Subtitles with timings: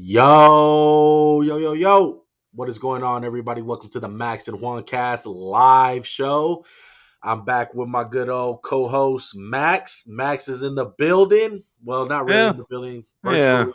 [0.00, 2.22] Yo, yo, yo, yo.
[2.54, 3.62] What is going on, everybody?
[3.62, 6.64] Welcome to the Max and Juan Cast live show.
[7.20, 10.04] I'm back with my good old co host, Max.
[10.06, 11.64] Max is in the building.
[11.84, 12.50] Well, not really Yeah.
[12.52, 13.04] in the building.
[13.24, 13.66] Yeah.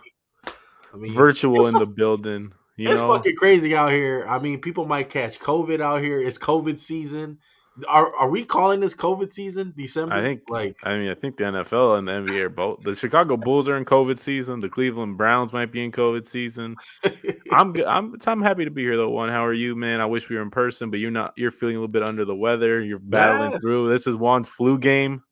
[0.94, 2.54] I mean, virtual in the building.
[2.78, 4.26] You it's know, fucking crazy out here.
[4.26, 6.22] I mean, people might catch COVID out here.
[6.22, 7.40] It's COVID season.
[7.88, 9.74] Are are we calling this COVID season?
[9.76, 10.14] December?
[10.14, 12.84] I think- like I mean, I think the NFL and the NBA are both.
[12.84, 14.60] The Chicago Bulls are in COVID season.
[14.60, 16.76] The Cleveland Browns might be in COVID season.
[17.52, 17.76] I'm.
[17.88, 19.10] I'm I'm happy to be here though.
[19.10, 20.02] Juan, how are you, man?
[20.02, 21.34] I wish we were in person, but you're not.
[21.36, 22.80] You're feeling a little bit under the weather.
[22.82, 23.60] You're battling Yeah.
[23.60, 23.90] through.
[23.90, 25.24] This is Juan's flu game.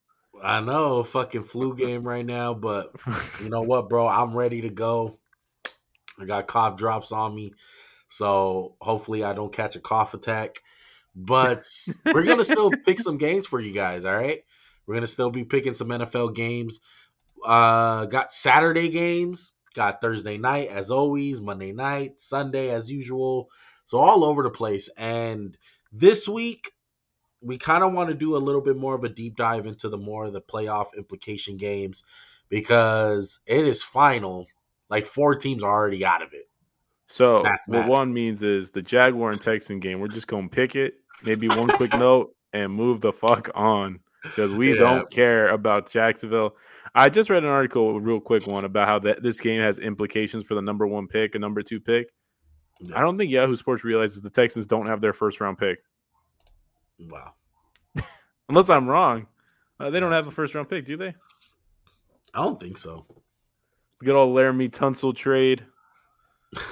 [0.44, 2.92] I know, fucking flu game right now, but
[3.44, 4.08] you know what, bro?
[4.08, 5.20] I'm ready to go.
[6.20, 7.54] I got cough drops on me,
[8.10, 10.56] so hopefully I don't catch a cough attack.
[11.16, 11.68] But
[12.14, 14.06] we're gonna still pick some games for you guys.
[14.06, 14.44] All right,
[14.86, 16.80] we're gonna still be picking some NFL games.
[17.44, 23.50] Uh, got Saturday games, got Thursday night as always, Monday night, Sunday as usual.
[23.86, 24.90] So all over the place.
[24.96, 25.58] And
[25.92, 26.72] this week
[27.42, 29.90] we kind of want to do a little bit more of a deep dive into
[29.90, 32.06] the more of the playoff implication games
[32.50, 34.48] because it is final.
[34.90, 36.48] Like four teams are already out of it.
[37.08, 40.00] So what one means is the Jaguar and Texan game.
[40.00, 40.96] We're just gonna pick it.
[41.24, 44.80] Maybe one quick note and move the fuck on because we Yeah.
[44.80, 46.56] don't care about Jacksonville.
[46.94, 49.80] I just read an article, a real quick one, about how that this game has
[49.80, 52.08] implications for the number one pick and number two pick.
[52.80, 52.98] Yeah.
[52.98, 55.80] I don't think Yahoo Sports realizes the Texans don't have their first round pick,
[57.00, 57.34] Wow.
[58.50, 59.28] unless I'm wrong.
[59.80, 61.14] Uh, they don't have a first round pick, do they?
[62.34, 63.06] I don't think so.
[64.04, 65.66] Good old Laremy Tunsil trade.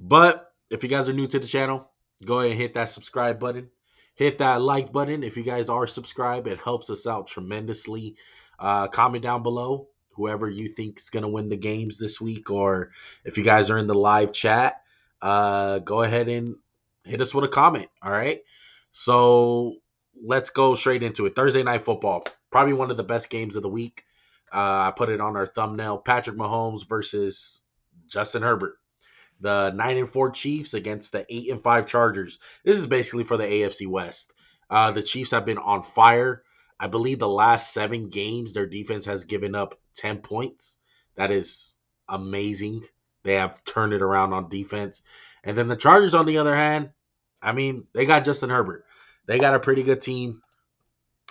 [0.00, 1.90] But if you guys are new to the channel,
[2.24, 3.70] go ahead and hit that subscribe button.
[4.14, 5.22] Hit that like button.
[5.24, 8.16] If you guys are subscribed, it helps us out tremendously.
[8.58, 12.50] Uh, comment down below whoever you think is going to win the games this week,
[12.50, 12.90] or
[13.24, 14.82] if you guys are in the live chat,
[15.20, 16.56] uh, go ahead and
[17.04, 17.88] hit us with a comment.
[18.02, 18.42] All right.
[18.92, 19.76] So
[20.22, 21.34] let's go straight into it.
[21.34, 24.04] Thursday night football, probably one of the best games of the week.
[24.52, 27.62] Uh, I put it on our thumbnail: Patrick Mahomes versus
[28.06, 28.76] Justin Herbert
[29.44, 32.38] the nine and four Chiefs against the eight and five Chargers.
[32.64, 34.32] This is basically for the AFC West.
[34.70, 36.42] Uh, the Chiefs have been on fire.
[36.80, 40.78] I believe the last seven games, their defense has given up ten points.
[41.16, 41.76] That is
[42.08, 42.84] amazing.
[43.22, 45.02] They have turned it around on defense.
[45.44, 46.90] And then the Chargers, on the other hand,
[47.42, 48.86] I mean, they got Justin Herbert.
[49.26, 50.40] They got a pretty good team.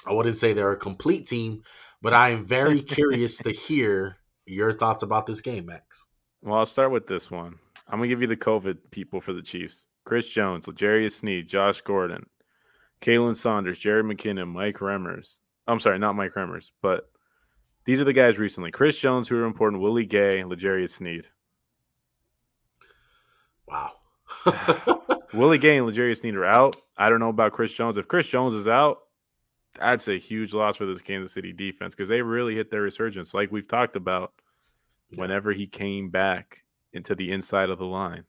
[0.06, 1.63] I wouldn't say they're a complete team,
[2.00, 6.06] but I am very curious to hear your thoughts about this game, Max.
[6.44, 7.57] Well, I'll start with this one.
[7.88, 11.82] I'm gonna give you the COVID people for the Chiefs: Chris Jones, L'Jarius Sneed, Josh
[11.82, 12.28] Gordon,
[13.02, 15.40] Khalen Saunders, Jerick McKinnon, Mike Remmers.
[15.68, 17.10] I'm sorry, not Mike Remmers, but
[17.86, 18.72] these are the guys recently.
[18.72, 21.28] Chris Jones, who are important, Willie Gay, L'Jarius Sneed.
[23.68, 23.92] Wow.
[25.34, 26.76] Willie Gay and L'Jarius Sneed are out.
[26.98, 27.98] I don't know about Chris Jones.
[27.98, 29.00] If Chris Jones is out,
[29.80, 33.34] that's a huge loss for this Kansas City defense because they really hit their resurgence,
[33.34, 34.34] like we've talked about.
[35.16, 36.62] Whenever he came back
[36.94, 38.24] into the inside of the line,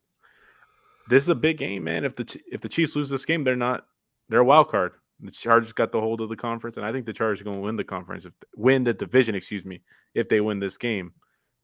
[1.09, 2.05] this is a big game, man.
[2.05, 3.87] If the if the Chiefs lose this game, they're not
[4.29, 4.93] they're a wild card.
[5.21, 7.59] The Chargers got the hold of the conference, and I think the Chargers are going
[7.59, 9.81] to win the conference, if win the division, excuse me,
[10.15, 11.13] if they win this game.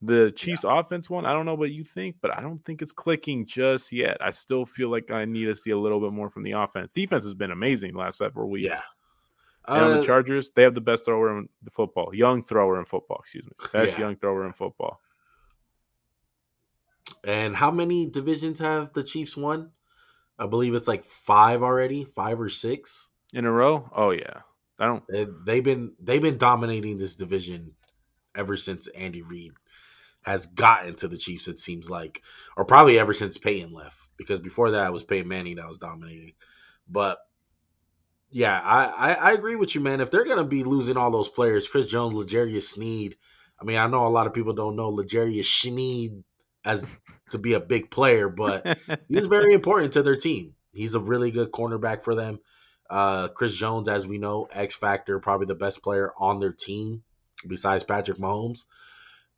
[0.02, 2.92] The Chiefs' offense Juan, I don't know what you think, but I don't think it's
[2.92, 4.16] clicking just yet.
[4.20, 6.92] I still feel like I need to see a little bit more from the offense.
[6.92, 8.68] Defense has been amazing the last several weeks.
[8.72, 8.80] Yeah.
[9.68, 12.78] And on Uh, the Chargers, they have the best thrower in the football, young thrower
[12.78, 14.06] in football, excuse me, best Yeah.
[14.06, 15.00] young thrower in football.
[17.24, 19.70] And how many divisions have the Chiefs won?
[20.38, 23.10] I believe it's like five already, five or six.
[23.32, 23.88] In a row?
[23.94, 24.42] Oh yeah.
[24.78, 27.74] I don't They- They've been they've been dominating this division
[28.34, 29.52] ever since Andy Reid
[30.22, 31.48] has gotten to the Chiefs.
[31.48, 32.22] It seems like,
[32.56, 35.78] or probably ever since Peyton left, because before that it was Peyton Manning that was
[35.78, 36.34] dominating.
[36.88, 37.18] But
[38.30, 40.00] yeah, I, I, I agree with you, man.
[40.00, 43.16] If they're gonna be losing all those players, Chris Jones, L'Jarius Sneed.
[43.60, 46.22] I mean, I know a lot of people don't know L'Jarius Sneed
[46.64, 46.84] as
[47.30, 48.78] to be a big player, but
[49.08, 50.54] he's very important to their team.
[50.72, 52.40] He's a really good cornerback for them.
[52.88, 57.02] Uh, Chris Jones, as we know, X Factor, probably the best player on their team
[57.46, 58.64] besides Patrick Mahomes.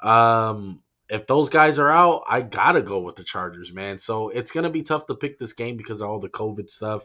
[0.00, 3.98] Um, if those guys are out, I gotta go with the Chargers, man.
[3.98, 7.04] So it's gonna be tough to pick this game because of all the COVID stuff.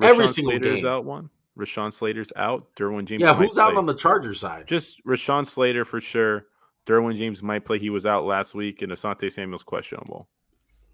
[0.00, 0.86] Every Rashawn single Slater's game.
[0.86, 1.30] out one.
[1.58, 2.74] Rashawn Slater's out.
[2.76, 3.20] Derwin James.
[3.20, 3.78] yeah, who's out play.
[3.78, 4.68] on the Chargers side?
[4.68, 6.46] Just Rashawn Slater for sure.
[6.88, 7.78] Derwin James might play.
[7.78, 10.28] He was out last week, and Asante Samuel's questionable.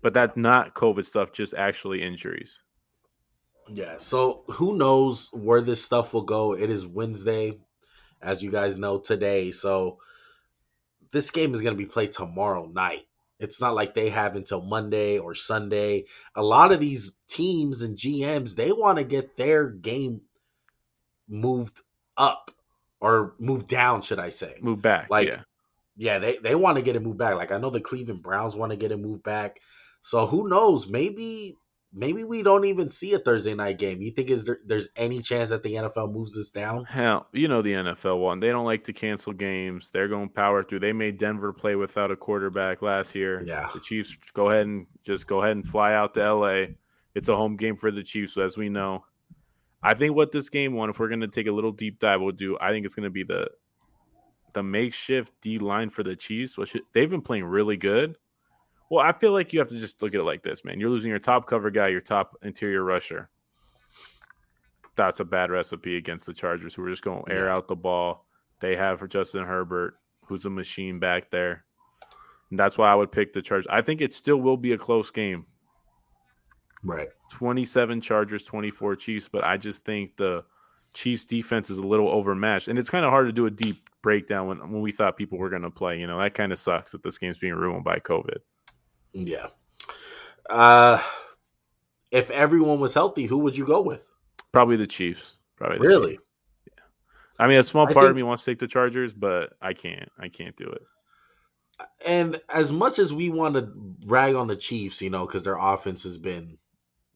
[0.02, 2.58] But that's not COVID stuff, just actually injuries.
[3.68, 6.52] Yeah, so who knows where this stuff will go?
[6.54, 7.58] It is Wednesday,
[8.20, 9.52] as you guys know today.
[9.52, 9.98] So
[11.12, 13.06] this game is going to be played tomorrow night.
[13.38, 16.04] It's not like they have until Monday or Sunday.
[16.34, 20.20] A lot of these teams and GMs, they want to get their game
[21.28, 21.80] moved
[22.16, 22.50] up
[23.00, 24.56] or moved down, should I say?
[24.60, 25.08] Move back.
[25.08, 25.40] Like, yeah.
[25.96, 27.36] Yeah, they, they want to get it moved back.
[27.36, 29.60] Like I know the Cleveland Browns want to get it moved back.
[30.02, 30.86] So who knows?
[30.88, 31.56] Maybe
[31.94, 34.02] maybe we don't even see a Thursday night game.
[34.02, 36.84] You think is there, there's any chance that the NFL moves this down?
[36.84, 38.40] Hell, you know the NFL Juan.
[38.40, 39.90] They don't like to cancel games.
[39.90, 40.80] They're going power through.
[40.80, 43.42] They made Denver play without a quarterback last year.
[43.46, 43.70] Yeah.
[43.72, 46.64] The Chiefs go ahead and just go ahead and fly out to LA.
[47.14, 49.04] It's a home game for the Chiefs, as we know.
[49.82, 52.32] I think what this game Juan, if we're gonna take a little deep dive, we'll
[52.32, 52.58] do.
[52.60, 53.48] I think it's gonna be the
[54.54, 58.16] the makeshift D line for the Chiefs, which they've been playing really good.
[58.90, 60.78] Well, I feel like you have to just look at it like this, man.
[60.78, 63.28] You're losing your top cover guy, your top interior rusher.
[64.96, 67.54] That's a bad recipe against the Chargers, who are just going to air Yeah.
[67.56, 68.26] out the ball.
[68.60, 71.64] They have for Justin Herbert, who's a machine back there.
[72.50, 73.66] And that's why I would pick the Chargers.
[73.68, 75.46] I think it still will be a close game.
[76.84, 77.08] Right.
[77.32, 80.44] 27 Chargers, 24 Chiefs, but I just think the
[80.92, 82.68] Chiefs defense is a little overmatched.
[82.68, 85.38] And it's kind of hard to do a deep breakdown when, when we thought people
[85.38, 85.98] were going to play.
[85.98, 88.38] You know, that kind of sucks that this game's being ruined by COVID.
[89.12, 89.48] Yeah.
[90.48, 91.02] Uh
[92.12, 94.06] if everyone was healthy, who would you go with?
[94.52, 95.34] Probably the Chiefs.
[95.56, 96.10] Probably the Really?
[96.12, 96.20] Chiefs.
[97.40, 100.08] I mean, a small part of me wants to take the Chargers, but I can't.
[100.20, 100.82] I can't do it.
[102.06, 103.72] And as much as we want to
[104.06, 106.58] rag on the Chiefs, you know, because their offense has been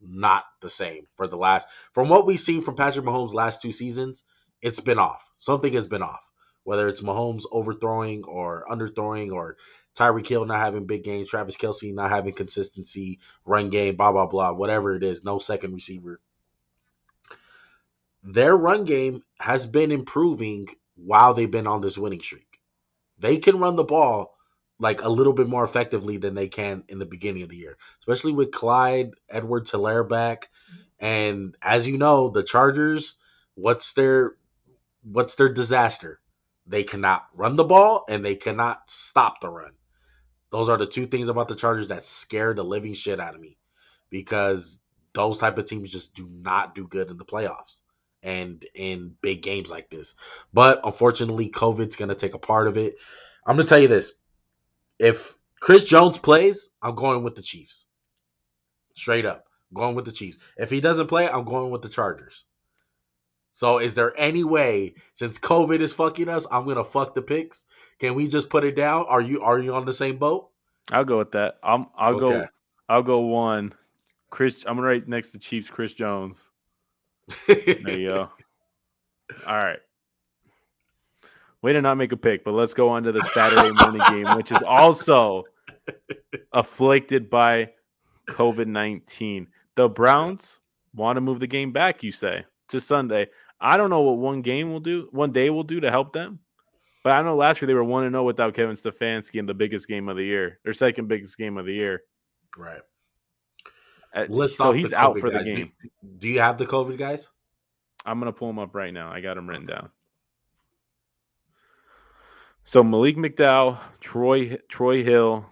[0.01, 3.73] not the same for the last from what we've seen from Patrick Mahomes last two
[3.73, 4.25] seasons,
[4.63, 5.23] it's been off.
[5.39, 6.21] Something has been off.
[6.69, 9.57] Whether it's Mahomes overthrowing or underthrowing or
[9.97, 14.27] Tyreek Hill not having big games, Travis Kelce not having consistency, run game, blah blah
[14.27, 16.21] blah, whatever it is, no second receiver.
[18.23, 22.61] Their run game has been improving while they've been on this winning streak.
[23.19, 24.37] They can run the ball
[24.79, 27.79] like a little bit more effectively than they can in the beginning of the year,
[28.01, 30.51] especially with Clyde Edward Helaire back.
[30.99, 33.17] And as you know, the Chargers,
[33.55, 34.35] what's their
[35.03, 36.21] what's their disaster?
[36.69, 39.73] They cannot run the ball and they cannot stop the run.
[40.51, 43.41] Those are the two things about the Chargers that scare the living shit out of
[43.41, 43.59] me
[44.11, 44.81] because
[45.15, 47.77] those type of teams just do not do good in the playoffs
[48.23, 50.15] and in big games like this.
[50.53, 52.97] But unfortunately, COVID's going to take a part of it.
[53.47, 54.13] I'm going to tell you this.
[54.99, 57.87] If Chris Jones plays, I'm going with the Chiefs.
[58.95, 59.45] Straight up.
[59.73, 60.39] Going with the Chiefs.
[60.57, 62.45] If he doesn't play, I'm going with the Chargers.
[63.59, 67.23] So is there any way since COVID is fucking us, I'm going to fuck the
[67.23, 67.67] picks?
[67.99, 69.07] Can we just put it down?
[69.09, 70.51] Are you are you on the same boat?
[70.93, 71.59] I'll go with that.
[71.65, 72.47] I'm, I'll go.
[72.89, 73.75] I'll go Juan.
[74.31, 74.63] Chris.
[74.65, 75.69] I'm gonna write next to Chiefs.
[75.69, 76.37] Chris Jones.
[77.49, 78.31] There you go.
[79.49, 79.81] All right.
[81.61, 84.37] Way to not make a pick, but let's go on to the Saturday morning game,
[84.37, 85.43] which is also
[86.53, 87.71] afflicted by
[88.29, 89.49] COVID 19.
[89.75, 90.61] The Browns
[90.95, 93.27] want to move the game back, you say, to Sunday.
[93.61, 96.41] I don't know what one game will do, one day will do to help them.
[97.05, 99.89] But I know last year they were 1 0 without Kevin Stefanski in the biggest
[99.89, 102.03] game of the year, their second biggest game of the year.
[102.57, 102.81] right.
[104.15, 105.47] Uh, List so he's out for the guys.
[105.47, 105.73] Do- game.
[106.19, 107.29] Do you have the COVID guys?
[108.07, 109.13] I'm gonna pull him up right now.
[109.13, 109.91] I got him written down.
[112.65, 115.47] So Malik McDowell, Troy Troy Hill,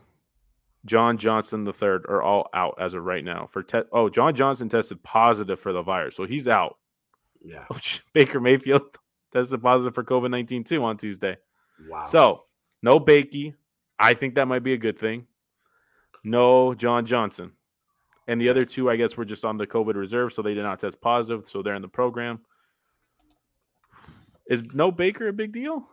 [0.87, 3.47] John Johnson the third are all out as of right now.
[3.51, 6.79] For te- oh, John Johnson tested positive for the virus, so he's out.
[7.47, 7.65] Yeah.
[8.13, 8.83] Baker Mayfield
[9.33, 11.37] tested positive for COVID nineteen too on Tuesday.
[11.89, 12.03] Wow.
[12.03, 12.45] So
[12.83, 13.55] no Bakey.
[13.99, 15.27] I think that might be a good thing.
[16.25, 17.53] No John Johnson.
[18.29, 20.65] And the other two, I guess, were just on the COVID reserve, so they did
[20.65, 22.41] not test positive, so they're in the program.
[24.49, 25.89] Is no Baker a big deal?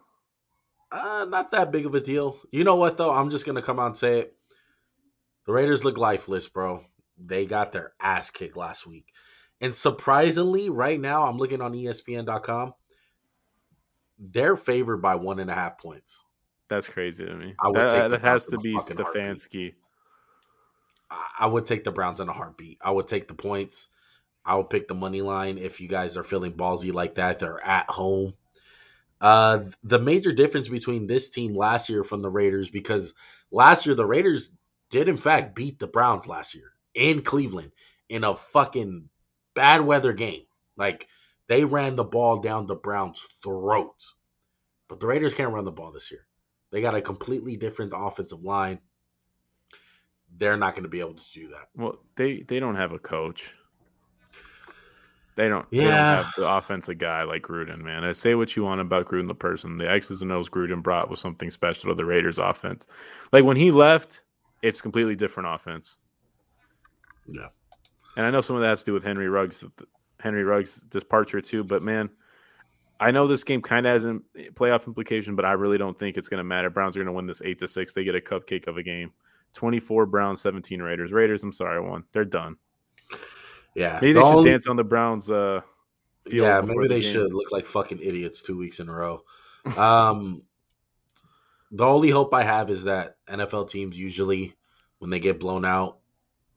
[0.91, 2.39] Uh, not that big of a deal.
[2.51, 3.13] You know what though?
[3.13, 4.35] I'm just gonna come out and say it.
[5.45, 6.83] The Raiders look lifeless, bro.
[7.17, 9.05] They got their ass kicked last week.
[9.63, 12.73] And surprisingly, right now, I'm looking on ESPN.com.
[14.19, 16.21] They're favored by one and a half points.
[16.69, 17.55] That's crazy to me.
[17.61, 18.75] I would That, take that has to be.
[18.75, 19.73] Stefanski.
[21.09, 22.79] I- I would take the Browns in a heartbeat.
[22.81, 23.87] I would take the points.
[24.45, 27.39] I would pick the money line if you guys are feeling ballsy like that.
[27.39, 28.33] They're at home.
[29.21, 33.13] Uh, the major difference between this team last year from the Raiders, because
[33.49, 34.51] last year the Raiders
[34.89, 37.71] did in fact beat the Browns last year in Cleveland
[38.09, 39.07] in a fucking
[39.53, 40.43] bad weather game.
[40.77, 41.07] Like
[41.47, 44.15] they ran the ball down the Browns' throats.
[44.87, 46.25] But the Raiders can't run the ball this year.
[46.71, 48.79] They got a completely different offensive line.
[50.37, 51.69] They're not going to be able to do that.
[51.75, 53.53] Well, they they don't have a coach.
[55.35, 55.69] They don't.
[55.71, 56.23] They don't Yeah.
[56.23, 58.03] have the offensive guy like Gruden, man.
[58.03, 59.77] I say what you want about Gruden, the person.
[59.77, 62.85] The X's and O's Gruden brought was something special to the Raiders offense.
[63.31, 64.23] Like when he left,
[64.61, 65.99] it's completely different offense.
[67.27, 67.47] Yeah.
[68.15, 69.63] And I know some of that has to do with Henry Ruggs,
[70.19, 71.63] Henry Ruggs' departure too.
[71.63, 72.09] But man,
[72.99, 74.19] I know this game kind of has a
[74.53, 76.69] playoff implication, but I really don't think it's going to matter.
[76.69, 77.93] Browns are going to win this eight to six.
[77.93, 79.11] They get a cupcake of a game.
[79.53, 81.11] Twenty-four Browns, seventeen Raiders.
[81.11, 82.03] Raiders, I'm sorry, Juan.
[82.11, 82.55] They're done.
[83.75, 85.29] Yeah, maybe they should only- dance on the Browns.
[85.29, 85.61] Uh,
[86.25, 87.11] Yeah, maybe the they game.
[87.13, 89.23] should look like fucking idiots two weeks in a row.
[89.77, 90.43] Um,
[91.71, 94.53] the only hope I have is that NFL teams usually,
[94.99, 95.97] when they get blown out,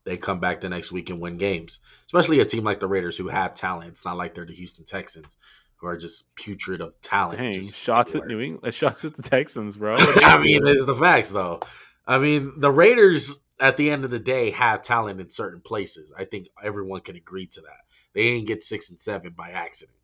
[0.06, 1.80] they come back the next week and win games.
[2.06, 3.90] Especially a team like the Raiders who have talent.
[3.90, 5.36] It's not like they're the Houston Texans
[5.76, 7.38] who are just putrid of talent.
[7.38, 8.26] Dang, shots at.
[8.26, 9.96] New England, shots at the Texans, bro.
[9.98, 11.60] I mean, this is the facts, though.
[12.06, 16.12] I mean, the Raiders, at the end of the day, have talent in certain places.
[16.16, 17.80] I think everyone can agree to that.
[18.14, 19.98] They didn't get six and seven by accident.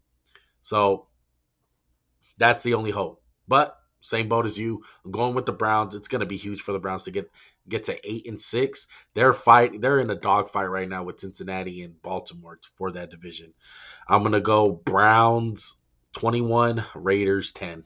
[0.63, 1.07] So
[2.39, 3.23] that's the only hope.
[3.47, 4.83] But same boat as you.
[5.05, 5.95] I'm going with the Browns.
[5.95, 7.31] It's going to be huge for the Browns to get
[7.69, 8.87] get to eight and six.
[9.15, 9.81] They're fight.
[9.81, 13.55] They're in a dogfight right now with Cincinnati and Baltimore for that division.
[14.09, 15.77] I'm going to go Browns
[16.15, 17.85] 21, Raiders 10.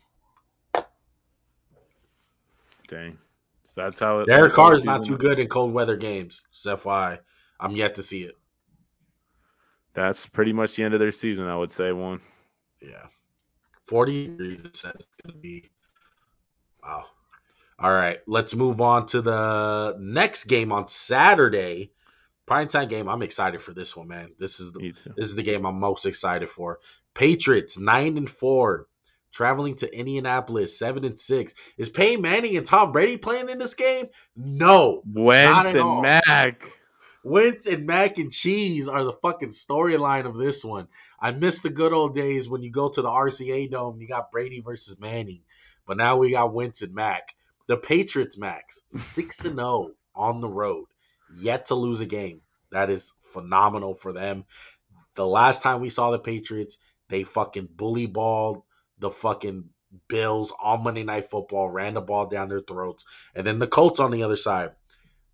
[2.89, 3.19] Dang,
[3.65, 4.27] So that's how it.
[4.27, 6.47] Derek that's Carr is not too good in cold weather games.
[6.51, 7.19] So FYI,
[7.61, 8.35] I'm yet to see it.
[9.95, 11.91] That's pretty much the end of their season, I would say.
[11.93, 12.21] Juan.
[12.81, 13.07] Yeah,
[13.89, 14.65] 40 degrees.
[14.65, 15.71] It says it's gonna be.
[16.87, 17.05] Wow.
[17.79, 21.91] All right, let's move on to the next game on Saturday.
[22.47, 23.09] Prime time game.
[23.09, 24.31] I'm excited for this one, man.
[24.39, 26.79] This is the this is the game I'm most excited for.
[27.13, 28.87] Patriots nine and four,
[29.33, 31.55] traveling to Indianapolis seven and six.
[31.77, 34.07] Is Peyton Manning and Tom Brady playing in this game?
[34.37, 35.03] No.
[35.13, 36.03] Wentz and all.
[36.03, 36.71] Mac.
[37.27, 40.87] Wentz and mac and cheese are the fucking storyline of this one.
[41.21, 44.31] I miss the good old days when you go to the RCA Dome, you got
[44.31, 45.41] Brady versus Manning,
[45.87, 47.35] but now we got and Mac.
[47.69, 50.87] The Patriots, Max, six and zero on the road,
[51.37, 52.41] yet to lose a game.
[52.71, 54.45] That is phenomenal for them.
[55.15, 56.79] The last time we saw the Patriots,
[57.09, 58.63] they fucking bully balled
[58.99, 59.65] the fucking
[60.09, 64.01] Bills on Monday Night Football, ran the ball down their throats, and then the Colts
[64.01, 64.73] on the other side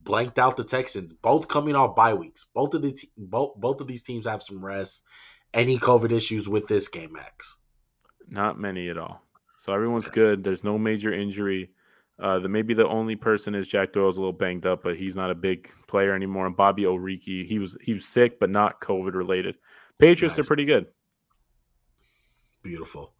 [0.05, 2.47] blanked out the Texans, both coming off bye weeks.
[2.55, 5.05] Both of the te- both both of these teams have some rest.
[5.55, 7.57] Any COVID issues with this game, Max?
[8.29, 9.23] Not many at all.
[9.63, 10.43] So everyone's good.
[10.43, 11.71] There's no major injury.
[12.19, 15.15] Uh, the maybe the only person is Jack Doyle's a little banged up, but he's
[15.15, 16.47] not a big player anymore.
[16.47, 19.55] And Bobby Okereke, he was he was sick, but not COVID related.
[20.01, 20.87] Patriots are pretty good.
[22.65, 23.13] Beautiful.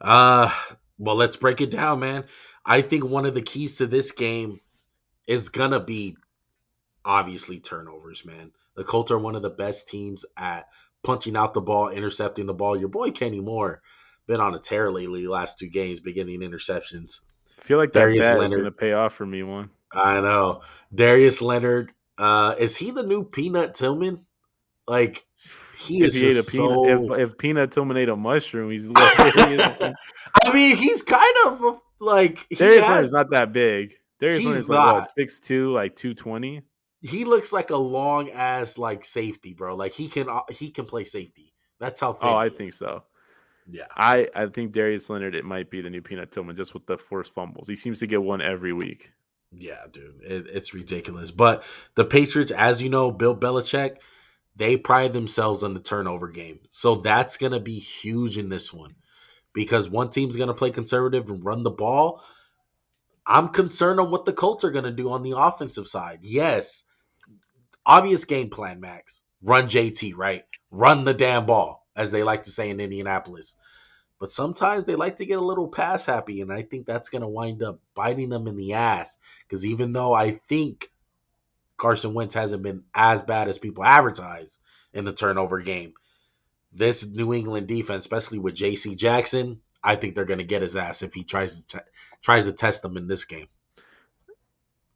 [0.00, 0.52] Uh,
[0.98, 2.24] well, let's break it down, man.
[2.66, 4.58] I think one of the keys to this game
[5.28, 6.16] is gonna be
[7.04, 8.50] obviously turnovers, man.
[8.74, 10.66] The Colts are one of the best teams at
[11.04, 12.76] punching out the ball, intercepting the ball.
[12.76, 13.80] Your boy Kenny Moore
[14.28, 15.26] been on a tear lately.
[15.26, 17.22] Last two games, beginning interceptions.
[17.58, 19.42] I feel like that Darius bet is going to pay off for me.
[19.42, 19.70] Juan.
[19.90, 20.62] I know.
[20.94, 21.90] Darius Leonard.
[22.16, 24.24] Uh, is he the new Peanut Tillman?
[24.86, 25.26] Like
[25.78, 27.14] he if is he ate a just peanut, so.
[27.14, 29.94] if, if Peanut Tillman ate a mushroom, he's like, I
[30.52, 33.94] mean, he's kind of like Darius has- Leonard's not that big.
[34.20, 34.94] Darius Leonard's not.
[34.94, 36.62] what six two, like two twenty.
[37.02, 39.76] he looks like a long ass like safety, bro.
[39.76, 41.52] Like he can uh, he can play safety.
[41.78, 42.18] That's how.
[42.20, 43.04] Oh, I he think so.
[43.70, 46.86] Yeah, I I think Darius Leonard it might be the new Peanut Tillman just with
[46.86, 47.68] the forced fumbles.
[47.68, 49.12] He seems to get one every week.
[49.52, 51.30] yeah, dude, it, it's ridiculous.
[51.30, 53.96] But the Patriots, as you know, Bill Belichick,
[54.56, 58.94] they pride themselves on the turnover game, so that's gonna be huge in this one
[59.54, 62.22] because one team's gonna play conservative and run the ball.
[63.26, 66.20] I'm concerned on what the Colts are gonna do on the offensive side.
[66.22, 66.84] Yes,
[67.86, 69.22] obvious game plan, Max.
[69.42, 70.44] Run JT, right?
[70.70, 73.56] Run the damn ball, as they like to say in Indianapolis.
[74.18, 77.22] But sometimes they like to get a little pass happy, and I think that's going
[77.22, 79.18] to wind up biting them in the ass.
[79.42, 80.90] Because even though I think
[81.76, 84.58] Carson Wentz hasn't been as bad as people advertise
[84.92, 85.92] in the turnover game,
[86.72, 88.94] this New England defense, especially with J.C.
[88.94, 91.84] Jackson, I think they're going to get his ass if he tries to t-
[92.22, 93.48] tries to test them in this game.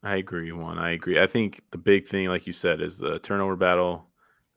[0.02, 0.78] I agree, Juan.
[0.78, 1.20] I agree.
[1.20, 4.08] I think the big thing, like you said, is the turnover battle.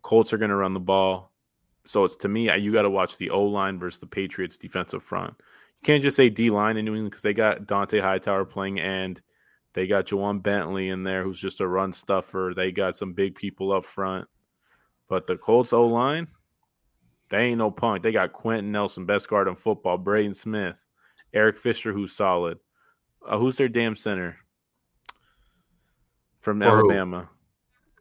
[0.02, 1.32] Colts are going to run the ball.
[1.86, 5.04] So it's to me, you got to watch the O line versus the Patriots defensive
[5.04, 5.34] front.
[5.38, 8.80] You can't just say D line in New England because they got Dont'a Hightower playing
[8.80, 9.22] and
[9.74, 12.54] they got Ja'Whaun Bentley in there who's just a run stuffer.
[12.56, 14.28] They got some big people up front.
[15.08, 16.28] But the Colts O line,
[17.30, 18.02] they ain't no punk.
[18.02, 20.84] They got Quenton Nelson, best guard in football, Braden Smith,
[21.34, 22.58] Eric Fisher, who's solid.
[23.26, 24.38] Uh, who's their damn center?
[26.40, 26.92] From For who?
[26.92, 27.30] Alabama.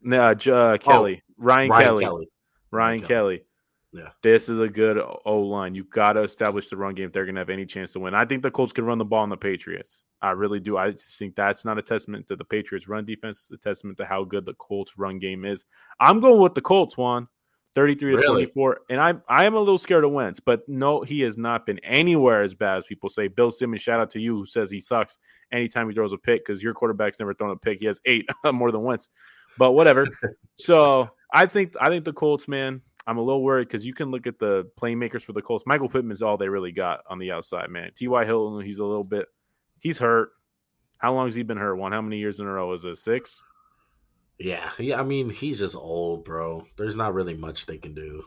[0.02, 1.22] No, uh, uh, Kelly.
[1.36, 2.04] Ryan, Ryan Kelly.
[2.04, 2.28] Kelly.
[2.70, 3.08] Ryan Kelly.
[3.08, 3.44] Kelly.
[3.94, 4.08] Yeah.
[4.22, 5.76] This is a good O line.
[5.76, 8.00] You've got to establish the run game if they're going to have any chance to
[8.00, 8.12] win.
[8.12, 10.02] I think the Colts can run the ball on the Patriots.
[10.20, 10.76] I really do.
[10.76, 13.48] I just think that's not a testament to the Patriots' run defense.
[13.52, 15.64] It's a testament to how good the Colts' run game is.
[16.00, 17.28] I'm going with the Colts, Juan.
[17.74, 18.46] 33 to Really?
[18.46, 18.80] 24.
[18.90, 21.80] And I'm, I am a little scared of Wentz, but no, he has not been
[21.80, 23.28] anywhere as bad as people say.
[23.28, 25.18] Bill Simmons, shout out to you, who says he sucks
[25.52, 27.80] anytime he throws a pick because your quarterback's never thrown a pick.
[27.80, 29.08] He has eight more than Wentz.
[29.58, 30.06] But whatever.
[30.56, 34.10] so I think I think the Colts, man, I'm a little worried because you can
[34.10, 35.64] look at the playmakers for the Colts.
[35.66, 37.90] Michael Pittman's all they really got on the outside, man.
[37.94, 38.24] T.Y.
[38.24, 39.28] Hilton, he's a little bit
[39.84, 40.32] he's hurt.
[40.98, 41.76] How long has he been hurt?
[41.76, 42.72] Juan, how many years in a row?
[42.72, 43.44] Is it six?
[44.40, 44.98] Yeah, yeah.
[44.98, 46.66] I mean, he's just old, bro.
[46.76, 48.24] There's not really much they can do.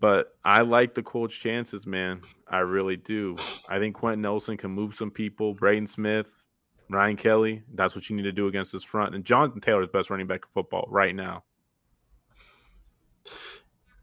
[0.00, 2.22] But I like the Colts' chances, man.
[2.48, 3.36] I really do.
[3.68, 5.52] I think Quenton Nelson can move some people.
[5.52, 6.32] Braden Smith,
[6.88, 7.62] Ryan Kelly.
[7.74, 9.14] That's what you need to do against this front.
[9.14, 11.44] And Jonathan Taylor is best running back in football right now.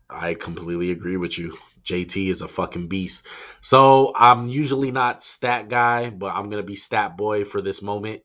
[0.10, 1.58] I completely agree with you.
[1.84, 3.26] JT is a fucking beast.
[3.62, 8.24] So I'm usually not stat guy, but I'm gonna be stat boy for this moment.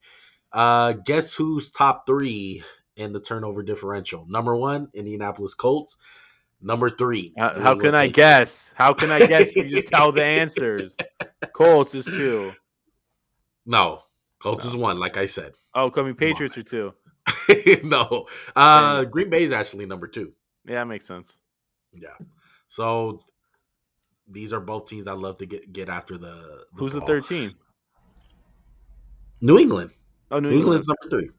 [0.53, 2.63] Uh, guess who's top three
[2.97, 4.27] in the turnover differential?
[4.29, 5.97] Number one, Indianapolis Colts.
[6.61, 7.33] Number three.
[7.37, 8.73] How, how can I guess?
[8.77, 9.55] How can I guess?
[9.55, 10.97] You just tell the answers.
[11.53, 12.53] Colts is two.
[13.67, 14.03] No,
[14.41, 14.71] Colts No.
[14.71, 15.55] is one, like I said.
[15.75, 16.95] Oh, coming Patriots are two.
[17.85, 20.33] no, uh, Green Bay is actually number two.
[20.66, 21.38] Yeah, that makes sense.
[21.92, 22.16] Yeah.
[22.69, 23.21] So
[24.28, 26.26] these are both teams that love to get get after the.
[26.26, 27.54] the Who's the third team?
[29.40, 29.90] New England.
[30.31, 30.85] Oh, New New England.
[30.85, 31.31] England's number three.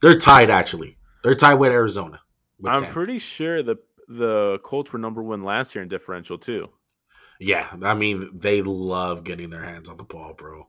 [0.00, 0.96] They're tied actually.
[1.22, 2.20] They're tied with Arizona.
[2.60, 2.92] with I'm 10.
[2.92, 3.76] pretty sure the
[4.08, 6.70] the Colts were number one last year in differential too.
[7.40, 10.68] Yeah, I mean they love getting their hands on the ball, bro.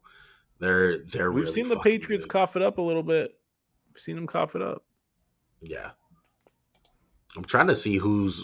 [0.60, 1.32] They're they're.
[1.32, 2.32] We've really seen the Patriots good.
[2.32, 3.40] cough it up a little bit.
[3.88, 4.84] We've seen them cough it up.
[5.62, 5.92] Yeah.
[7.36, 8.44] I'm trying to see who's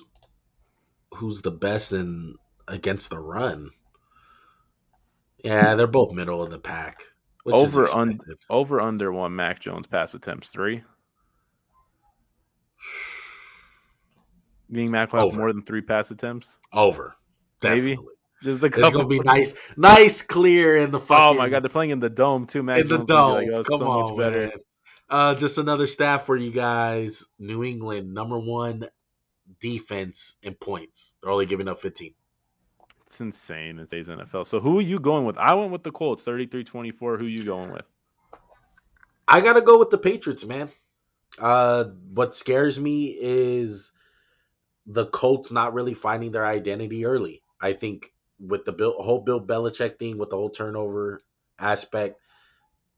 [1.13, 2.35] who's the best in
[2.67, 3.69] against the run.
[5.43, 7.03] Yeah, they're both middle of the pack.
[7.45, 10.83] Over un- over under one Mac Jones pass attempts three.
[14.71, 15.37] Being Mac will have Over.
[15.37, 16.59] more than three pass attempts.
[16.73, 17.15] over.
[17.61, 17.91] Maybe.
[17.91, 18.11] Definitely.
[18.43, 21.15] Just a It's gonna be nice, nice, clear in the fucking.
[21.23, 22.61] Oh my god, they're playing in the dome too.
[22.63, 23.53] Mac in the Jones gonna dome.
[23.53, 24.41] like, oh, Come so on, much better.
[24.47, 24.51] man.
[25.09, 27.23] Uh, just another stat for you guys.
[27.37, 28.87] New England, number one
[29.59, 31.13] defense in points.
[31.21, 32.13] They're only giving up 15.
[33.05, 34.47] It's insane in today's NFL.
[34.47, 35.37] So who are you going with?
[35.37, 37.19] I went with the Colts, 33-24.
[37.19, 37.85] Who you going with?
[39.27, 40.69] I gotta go with the Patriots, man.
[41.37, 43.91] Uh, what scares me is
[44.85, 47.41] the Colts not really finding their identity early.
[47.59, 51.21] I think with the Bill, whole Bill Belichick thing, with the whole turnover
[51.59, 52.19] aspect,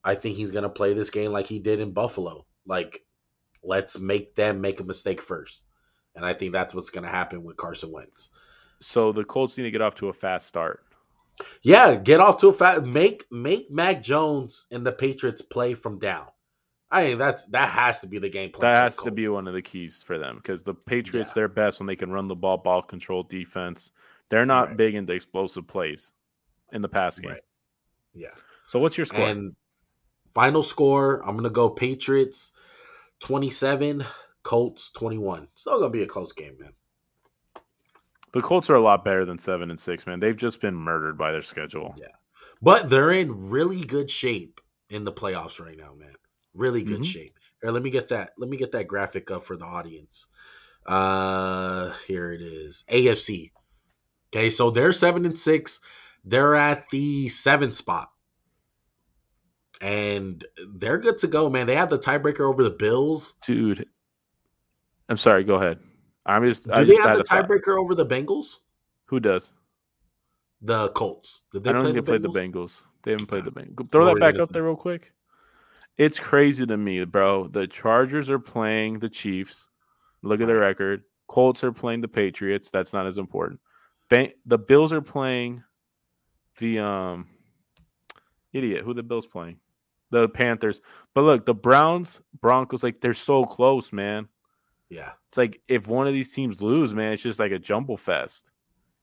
[0.08, 2.46] I think he's gonna play this game like he did in Buffalo.
[2.66, 3.06] Like,
[3.64, 5.62] let's make them make a mistake first,
[6.16, 8.30] and I think that's what's gonna happen with Carson Wentz.
[8.80, 10.84] So the Colts need to get off to a fast start.
[11.62, 16.00] Yeah, get off to a fast make make Mac Jones and the Patriots play from
[16.00, 16.28] down.
[16.90, 18.74] I mean that's that has to be the game plan.
[18.74, 21.34] That has to be one of the keys for them because the Patriots Yeah.
[21.36, 23.92] they're best when they can run the ball, ball control defense.
[24.30, 24.78] They're not Right.
[24.78, 26.14] big into explosive plays
[26.72, 27.32] in the pass game.
[27.32, 27.42] Right.
[28.14, 28.34] Yeah.
[28.68, 29.28] So what's your score?
[29.28, 29.56] And
[30.38, 32.52] final score, I'm gonna go Patriots
[33.22, 34.06] 27,
[34.44, 35.48] Colts 21.
[35.56, 36.74] Still gonna be a close game, man.
[38.34, 40.20] the Colts are a lot better than seven and six, man.
[40.20, 41.96] They've just been murdered by their schedule.
[41.98, 42.10] Yeah.
[42.62, 46.14] But they're in really good shape in the playoffs right now, man.
[46.54, 47.06] Really good Mhm.
[47.06, 47.40] shape.
[47.64, 48.34] Here, let me get that.
[48.38, 50.28] Let me get that graphic up for the audience.
[50.86, 52.84] Uh, here it is.
[52.90, 53.54] AFC.
[54.32, 55.80] Okay, so they're seven and six.
[56.24, 58.12] They're at the seventh spot,
[59.82, 60.44] and
[60.76, 61.68] they're good to go, man.
[61.68, 63.36] They have the tiebreaker over the Bills.
[63.46, 63.88] Dude,
[65.10, 65.44] I'm sorry.
[65.44, 65.80] Go ahead.
[66.26, 66.66] I'm just.
[66.66, 68.58] Do I they just have the tiebreaker over the Bengals?
[69.06, 69.52] Who does?
[70.62, 71.42] The Colts.
[71.52, 72.54] Did they I don't play think the they played the Bengals?
[72.54, 72.82] Bengals.
[73.04, 73.92] They haven't played the Bengals.
[73.92, 75.14] Throw that back up there real quick.
[75.98, 77.48] It's crazy to me, bro.
[77.48, 79.70] The Chargers are playing the Chiefs.
[80.22, 81.04] Look at their record.
[81.28, 82.70] Colts are playing the Patriots.
[82.70, 83.60] That's not as important.
[84.10, 85.64] Ban- the Bills are playing
[86.60, 87.28] the um
[88.54, 88.84] idiot.
[88.84, 89.60] Who the Bills playing?
[90.12, 90.82] The Panthers.
[91.14, 94.28] But look, the Browns, Broncos, like they're so close, man.
[94.90, 95.12] Yeah.
[95.30, 98.52] It's like if one of these teams lose, man, it's just like a jumble fest.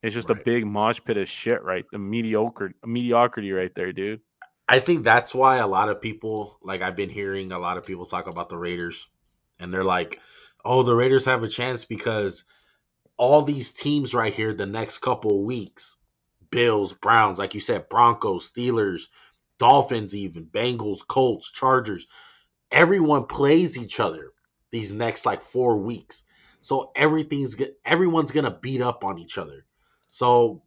[0.03, 1.87] It's just a big mosh pit of shit, right?
[1.91, 4.21] The mediocre mediocrity right there, dude.
[4.69, 7.87] I think that's why a lot of people, like I've been hearing a lot of
[7.87, 9.09] people talk about the Raiders,
[9.61, 10.21] and they're like,
[10.63, 12.45] "Oh, the Raiders have a chance because
[13.17, 15.97] all these teams right here, the next couple weeks,
[16.51, 19.07] Bills, Browns, like you said, Broncos, Steelers,
[19.59, 22.07] Dolphins, even Bengals, Colts, Chargers,
[22.71, 24.33] everyone plays each other
[24.71, 26.25] these next like four weeks.
[26.61, 29.65] So everything's everyone's gonna beat up on each other.
[30.11, 30.63] So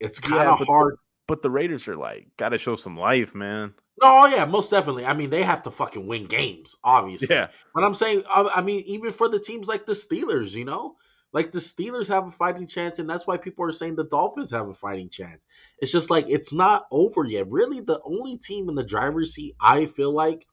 [0.00, 0.96] it's kind of Yeah, hard.
[1.26, 3.72] But the Raiders are like, got to show some life, man.
[4.02, 5.06] No, oh, yeah, most definitely.
[5.06, 7.28] I mean, they have to fucking win games, obviously.
[7.30, 7.48] Yeah.
[7.74, 10.96] But I'm saying, I I mean, even for the teams like the Steelers, you know,
[11.34, 14.52] like the Steelers have a fighting chance, and that's why people are saying the Dolphins
[14.52, 15.42] have a fighting chance.
[15.80, 17.50] It's just like it's not over yet.
[17.50, 20.46] Really, the only team in the driver's seat I feel like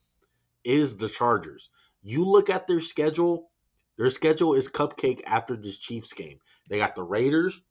[0.63, 1.69] is the Chargers.
[2.01, 3.51] You look at their schedule;
[3.95, 6.39] their schedule is cupcake after this Chiefs game.
[6.67, 7.61] They got the Raiders,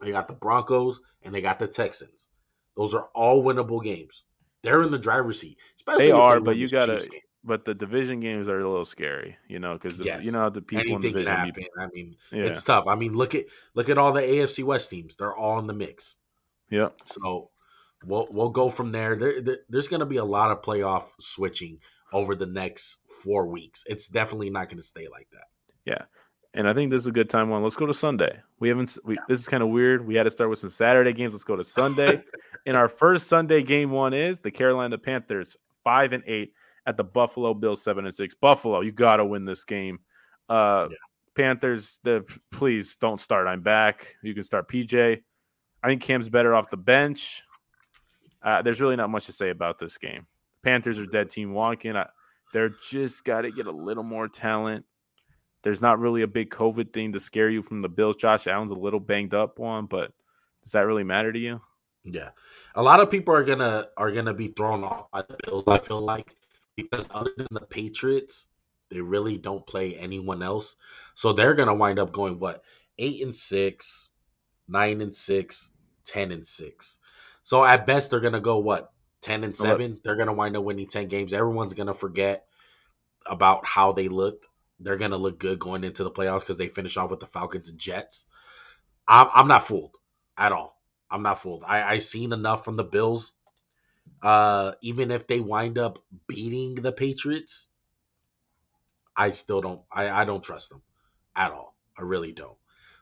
[0.00, 2.28] they got the Broncos, and they got the Texans.
[2.76, 4.24] Those are all winnable games.
[4.62, 5.58] They're in the driver's seat.
[5.76, 7.08] Especially They are, but you gotta-.
[7.46, 10.24] But the division games are a little scary, you know, because Yes.
[10.24, 11.70] you know the people anything in the can division.
[11.76, 11.90] happen.
[11.92, 12.44] I mean, Yeah.
[12.44, 12.86] it's tough.
[12.86, 15.74] I mean, look at look at all the AFC West teams; they're all in the
[15.74, 16.16] mix.
[16.70, 16.88] Yeah.
[17.06, 17.50] So
[18.06, 19.16] we'll we'll go from there.
[19.16, 21.80] there, there there's going to be a lot of playoff switching
[22.12, 23.84] over the next four weeks.
[23.86, 25.48] It's definitely not going to stay like that.
[25.84, 26.04] Yeah.
[26.54, 27.62] And I think this is a good time Juan.
[27.62, 28.40] Let's go to Sunday.
[28.60, 28.96] We haven't.
[29.04, 30.06] We, this is kind of weird.
[30.06, 31.32] We had to start with some Saturday games.
[31.34, 32.22] Let's go to Sunday.
[32.66, 36.54] and our first Sunday game Juan is the Carolina Panthers five and eight
[36.86, 38.34] at the Buffalo Bills seven and six.
[38.34, 39.98] Buffalo, you got to win this game.
[40.48, 40.96] Uh, Yeah.
[41.34, 43.48] Panthers, the please don't start.
[43.48, 44.14] I'm back.
[44.22, 45.20] You can start PJ.
[45.82, 47.42] I think Cam's better off the bench.
[48.40, 50.26] Uh, there's really not much to say about this game.
[50.62, 51.96] Panthers are dead team walking.
[51.96, 52.06] I,
[52.52, 54.84] they're just got to get a little more talent.
[55.62, 58.16] There's not really a big COVID thing to scare you from the Bills.
[58.16, 60.12] Josh Allen's a little banged up Juan, but
[60.62, 61.60] does that really matter to you?
[62.04, 62.28] Yeah,
[62.74, 65.64] a lot of people are gonna are gonna be thrown off by the Bills.
[65.66, 66.36] I feel like
[66.76, 68.46] because other than the Patriots,
[68.90, 70.76] they really don't play anyone else.
[71.14, 72.62] So they're gonna wind up going what
[72.98, 74.10] eight and six,
[74.68, 75.70] nine and six,
[76.04, 76.98] ten and six.
[77.42, 80.00] So at best they're gonna go what ten and seven.
[80.04, 81.32] They're gonna wind up winning ten games.
[81.34, 82.46] Everyone's gonna forget
[83.26, 84.46] about how they looked.
[84.80, 87.70] They're gonna look good going into the playoffs because they finish off with the Falcons
[87.70, 88.26] and Jets.
[89.06, 89.96] I'm, I'm not fooled
[90.36, 90.80] at all.
[91.10, 91.64] I'm not fooled.
[91.66, 93.32] I I seen enough from the Bills.
[94.22, 97.68] Uh, even if they wind up beating the Patriots,
[99.16, 99.82] I still don't.
[99.92, 100.82] I I don't trust them
[101.36, 101.76] at all.
[101.96, 102.56] I really don't.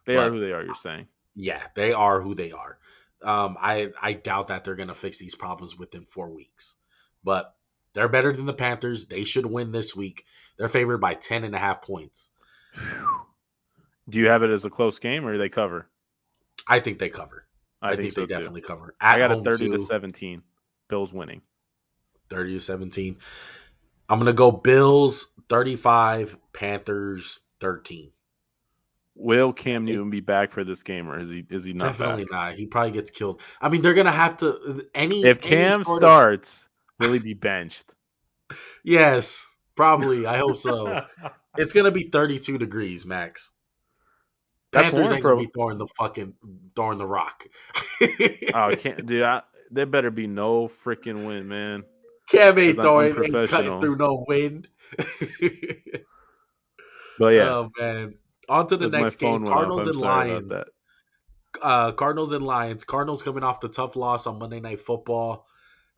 [0.04, 0.64] They are who they are.
[0.64, 1.06] You're saying.
[1.34, 2.78] Yeah, they are who they are.
[3.22, 6.76] Um, I I doubt that they're gonna fix these problems within four weeks,
[7.22, 7.54] but
[7.92, 9.06] they're better than the Panthers.
[9.06, 10.24] They should win this week.
[10.56, 12.30] They're favored by 10 and a half points.
[14.08, 15.88] Do you have it as a close game or do they cover?
[16.66, 17.46] I think they cover.
[17.80, 18.34] I, I, think, think, so they too.
[18.34, 18.94] definitely cover.
[19.00, 20.42] At I got a home, 30 to 17.
[20.92, 21.40] Bills winning.
[22.28, 23.16] 30 to 17.
[24.10, 28.10] I'm gonna go Bills 35, Panthers 13.
[29.14, 32.24] Will Cam Newton be back for this game or is he is he not Definitely
[32.24, 32.30] back?
[32.32, 32.54] not.
[32.56, 33.40] He probably gets killed.
[33.58, 36.68] I mean, they're gonna have to any If any Cam of- starts,
[37.00, 37.94] will he be benched?
[38.84, 40.26] yes, probably.
[40.26, 41.06] I hope so.
[41.56, 43.50] it's gonna be 32 degrees max.
[44.72, 46.34] That's Panthers ain't gonna be throwing the fucking
[46.76, 47.44] throwing the rock.
[48.54, 49.22] oh, can't dude.
[49.22, 51.84] I, there better be no freaking wind, man.
[52.28, 53.14] Cam ain't throwing
[53.48, 54.68] cutting through no wind.
[57.18, 58.14] But yeah, Oh man.
[58.48, 59.46] On to the next game.
[59.46, 60.48] Cardinals and Lions.
[60.48, 60.66] that.
[61.62, 62.84] uh, Cardinals and Lions.
[62.84, 65.46] Cardinals coming off the tough loss on Monday Night Football.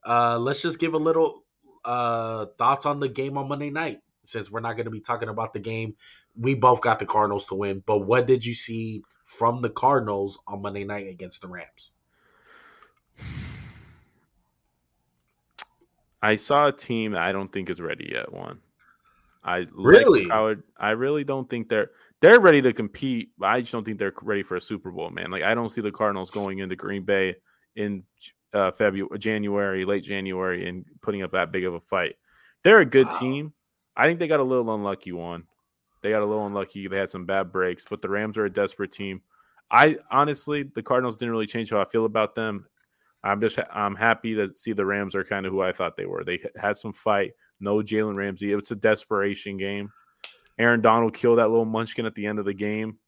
[0.07, 1.45] Uh, let's just give a little
[1.85, 5.29] uh, thoughts on the game on Monday night, since we're not going to be talking
[5.29, 5.95] about the game.
[6.37, 10.39] We both got the Cardinals to win, but what did you see from the Cardinals
[10.47, 11.93] on Monday night against the Rams?
[16.25, 18.33] I saw a team that I don't think is ready yet.
[18.33, 18.61] Juan,
[19.45, 20.29] I like Really?
[20.29, 20.63] Howard.
[20.79, 23.31] I really don't think they're they're ready to compete.
[23.39, 25.31] But I just don't think they're ready for a Super Bowl, man.
[25.31, 27.37] Like I don't see the Cardinals going into Green Bay
[27.77, 28.05] in
[28.55, 32.17] uh, February, January, late January, and putting up that big of a fight.
[32.63, 33.19] They're a good Wow.
[33.19, 33.53] team.
[33.97, 35.13] I think they got a little unlucky.
[35.13, 35.45] Juan,
[36.03, 36.89] they got a little unlucky.
[36.89, 39.21] They had some bad breaks, but the Rams are a desperate team.
[39.71, 42.67] I honestly, the Cardinals didn't really change how I feel about them.
[43.25, 46.05] I'm just I'm happy to see the Rams are kind of who I thought they
[46.05, 46.25] were.
[46.25, 47.33] They had some fight.
[47.59, 48.53] No Jalen Ramsey.
[48.53, 49.91] It's a desperation game.
[50.59, 52.99] Aaron Donald killed that little munchkin at the end of the game.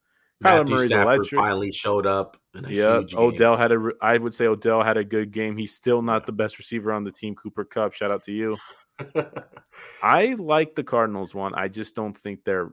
[0.42, 1.38] Kyler Murray's Stafford electric.
[1.38, 2.36] finally showed up
[2.68, 3.20] Yeah, huge game.
[3.20, 3.90] Odell had a.
[4.00, 5.56] I would say Odell had a good game.
[5.56, 7.34] He's still not the best receiver on the team.
[7.34, 8.56] Cooper Kupp, shout out to you.
[10.02, 11.54] I like the Cardinals Juan.
[11.54, 12.72] I just don't think they're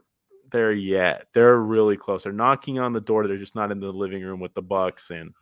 [0.50, 1.26] there yet.
[1.34, 2.24] They're really close.
[2.24, 3.26] They're knocking on the door.
[3.26, 5.34] They're just not in the living room with the Bucks and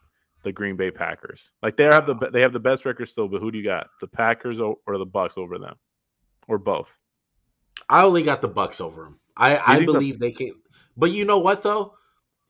[0.42, 1.50] the Green Bay Packers.
[1.62, 3.88] Like they have the they have the best record still, but who do you got?
[4.00, 5.76] The Packers or the Bucks over them,
[6.48, 6.96] or both?
[7.88, 9.20] I only got the Bucks over them.
[9.36, 10.54] I, I think the- believe they can.
[10.96, 11.94] But you know what though?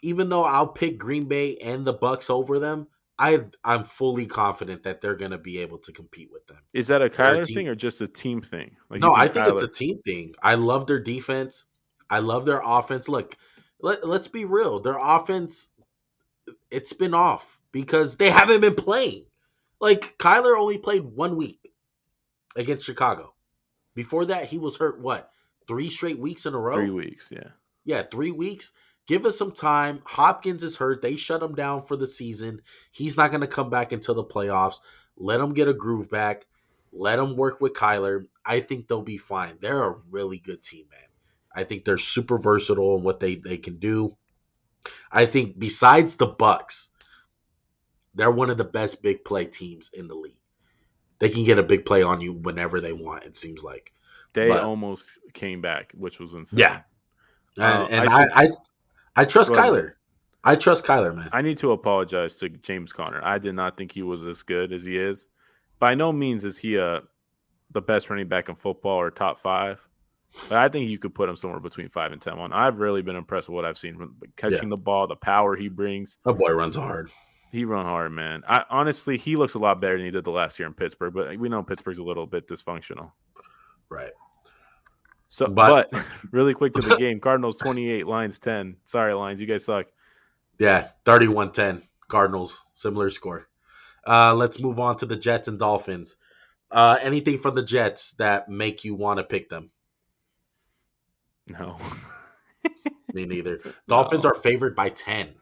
[0.03, 4.83] Even though I'll pick Green Bay and the Bucks over them, I I'm fully confident
[4.83, 6.59] that they're gonna be able to compete with them.
[6.73, 8.77] Is that a Kyler thing or just a team thing?
[8.91, 10.35] Like no, I think it's a team thing.
[10.43, 11.67] I love their defense.
[12.11, 13.09] I love their offense.
[13.09, 13.37] Look,
[13.81, 14.81] let, let's be real.
[14.81, 15.69] Their offense,
[16.71, 19.25] it's been off because they haven't been playing.
[19.81, 21.73] Like Kyler only played one week
[22.55, 23.35] against Chicago.
[23.95, 25.01] Before that, he was hurt.
[25.01, 25.31] What
[25.67, 26.77] three straight weeks in a row?
[26.77, 27.49] Three weeks, yeah.
[27.85, 28.73] Yeah, three weeks.
[29.09, 30.01] Give us some time.
[30.05, 31.03] Hopkins is hurt.
[31.03, 32.63] They shut him down for the season.
[32.93, 34.77] He's not going to come back until the playoffs.
[35.17, 36.47] Let him get a groove back.
[36.93, 38.27] Let him work with Kyler.
[38.45, 39.59] I think they'll be fine.
[39.61, 41.01] They're a really good team, man.
[41.55, 44.17] I think they're super versatile in what they, they can do.
[45.11, 46.91] I think besides the Bucks,
[48.15, 50.37] they're one of the best big play teams in the league.
[51.19, 53.93] They can get a big play on you whenever they want, it seems like.
[54.33, 56.61] They but, almost came back, which was insane.
[56.61, 56.81] Yeah.
[57.59, 58.49] Uh, and I, I, I,
[59.17, 59.93] I trust Kyler.
[60.45, 61.29] I trust Kyler, man.
[61.33, 63.21] I need to apologize to James Conner.
[63.23, 65.27] I did not think he was as good as he is.
[65.79, 67.03] By no means is he a
[67.71, 69.81] the best running back in football or top five.
[70.49, 72.39] But I think you could put him somewhere between five and ten.
[72.39, 74.71] Juan, I've really been impressed with what I've seen from catching yeah.
[74.71, 76.17] the ball, the power he brings.
[76.25, 77.11] That boy runs hard.
[77.53, 78.43] He run hard, man.
[78.49, 81.13] I honestly, he looks a lot better than he did the last year in Pittsburgh.
[81.13, 83.13] But we know Pittsburgh's a little bit dysfunctional.
[83.91, 84.13] Right.
[85.29, 88.77] So, but, but really quick to the game: Cardinals twenty eight, Lions ten.
[88.87, 89.87] Sorry, Lions, you guys suck.
[90.59, 91.83] Yeah, 31-10.
[92.09, 93.49] Cardinals, similar score.
[94.07, 96.17] Uh, let's move on to the Jets and Dolphins.
[96.71, 99.71] Uh, anything from the Jets that make you want to pick them?
[101.47, 101.79] No.
[103.13, 103.59] Me neither.
[103.89, 104.31] Dolphins no.
[104.31, 105.35] are favored by 10.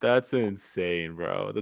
[0.00, 1.52] That's insane, bro.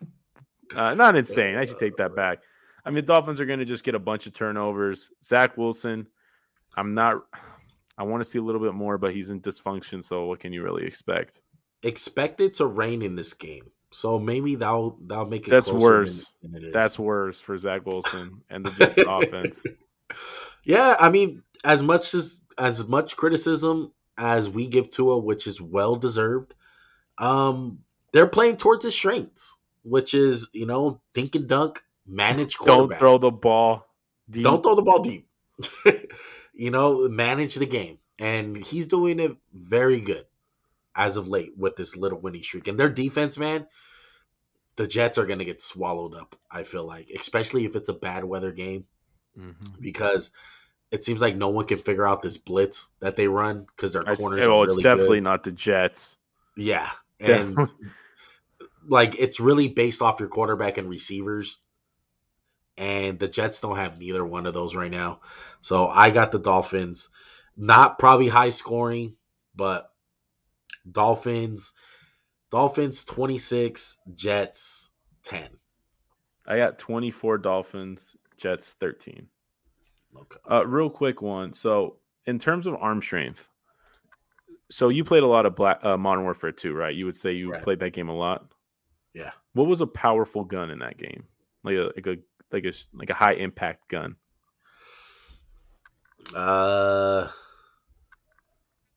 [0.76, 1.56] uh, not insane.
[1.56, 2.40] I should take that back.
[2.84, 5.10] I mean, Dolphins are going to just get a bunch of turnovers.
[5.24, 6.06] Zach Wilson,
[6.76, 7.22] I'm not.
[7.98, 10.02] I want to see a little bit more, but he's in dysfunction.
[10.02, 11.42] So what can you really expect?
[11.82, 13.70] Expect it to rain in this game.
[13.92, 15.50] So maybe that'll that'll make it.
[15.50, 16.32] That's worse.
[16.42, 19.64] Than, than That's worse for Zach Wilson and the Jets offense.
[20.64, 25.46] Yeah, I mean, as much as as much criticism as we give to Tua, which
[25.46, 26.54] is well deserved,
[27.18, 27.80] um,
[28.12, 32.56] they're playing towards his strengths, which is you know dink and dunk, manage.
[32.58, 33.86] Don't throw the ball.
[34.30, 34.44] Deep.
[34.44, 35.28] Don't throw the ball deep.
[36.54, 40.26] you know, manage the game, and he's doing it very good
[40.94, 42.68] as of late with this little winning streak.
[42.68, 43.66] And their defense, man,
[44.76, 46.36] the Jets are going to get swallowed up.
[46.50, 48.84] I feel like, especially if it's a bad weather game,
[49.38, 49.80] mm-hmm.
[49.80, 50.32] because
[50.90, 54.02] it seems like no one can figure out this blitz that they run because their
[54.02, 54.44] corners.
[54.44, 55.24] Oh, it's really definitely good.
[55.24, 56.18] not the Jets.
[56.56, 56.90] Yeah,
[57.22, 57.58] and
[58.88, 61.56] like it's really based off your quarterback and receivers.
[62.78, 65.20] And the Jets don't have neither one of those right now.
[65.60, 67.10] So I got the Dolphins.
[67.54, 69.16] Not probably high scoring,
[69.54, 69.90] but
[70.90, 71.74] Dolphins,
[72.50, 74.90] Dolphins 26, Jets
[75.24, 75.48] 10.
[76.46, 79.28] I got 24 Dolphins, Jets 13.
[80.16, 80.36] Okay.
[80.50, 81.52] Uh, real quick Juan.
[81.52, 83.48] So, in terms of arm strength,
[84.72, 86.94] so you played a lot of Black uh, Modern Warfare 2, right?
[86.94, 87.62] You would say you right.
[87.62, 88.54] played that game a lot.
[89.12, 89.32] Yeah.
[89.52, 91.24] What was a powerful gun in that game?
[91.62, 92.16] Like a like a
[92.50, 94.16] like a like a high impact gun.
[96.34, 97.28] Uh,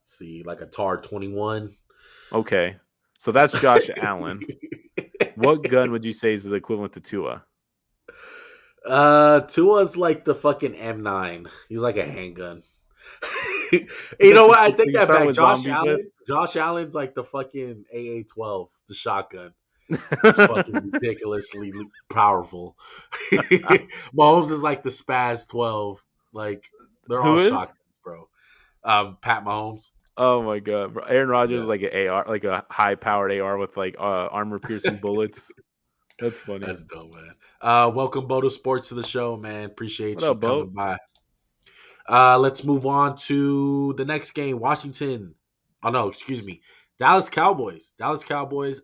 [0.06, 1.76] see, like a TAR 21.
[2.32, 2.78] Okay.
[3.18, 4.42] So that's Josh Allen.
[5.36, 7.44] What gun would you say is the equivalent to Tua?
[8.86, 11.50] Uh, Tua's like the fucking M9.
[11.68, 12.64] He's like a handgun.
[14.20, 14.60] you know what?
[14.60, 15.34] I think that back.
[15.34, 16.12] Josh Allen.
[16.28, 19.54] Josh Allen's like the fucking AA12, the shotgun.
[20.22, 21.72] fucking ridiculously
[22.12, 22.76] powerful.
[23.32, 26.02] Mahomes is like the SPAS 12.
[26.34, 26.70] Like
[27.08, 27.50] they're Who all is?
[27.50, 28.28] shotguns, bro.
[28.84, 29.92] Um, Pat Mahomes.
[30.18, 31.04] Oh my god, bro.
[31.04, 31.64] Aaron Rodgers yeah.
[31.64, 35.52] is like an AR, like a high powered AR with like uh, armor piercing bullets.
[36.20, 36.66] That's funny.
[36.66, 37.34] That's dope, man.
[37.62, 39.66] Uh, welcome Bodo Sports to the show, man.
[39.66, 40.72] Appreciate what you up, coming Bo?
[40.72, 40.98] by.
[42.08, 44.60] Uh, let's move on to the next game.
[44.60, 45.36] Washington.
[45.84, 46.62] Oh no, excuse me.
[47.00, 47.94] Dallas Cowboys.
[47.98, 48.82] Dallas Cowboys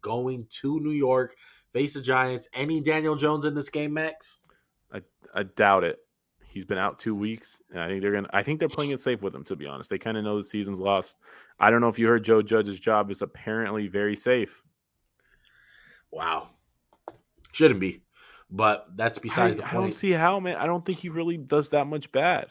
[0.00, 1.34] going to New York.
[1.72, 2.48] Face the Giants.
[2.52, 4.40] Any Daniel Jones in this game, Max?
[4.92, 5.00] I
[5.34, 5.98] I doubt it.
[6.46, 8.28] He's been out two weeks, and I think they're gonna.
[8.30, 9.44] I think they're playing it safe with him.
[9.44, 11.16] To be honest, they kind of know the season's lost.
[11.58, 14.62] I don't know if you heard Joe Judge's job is apparently very safe.
[16.10, 16.50] Wow,
[17.52, 18.02] shouldn't be,
[18.52, 19.74] but that's besides I, the point.
[19.74, 20.56] I don't see how, man.
[20.56, 22.48] I don't think he really does that much bad.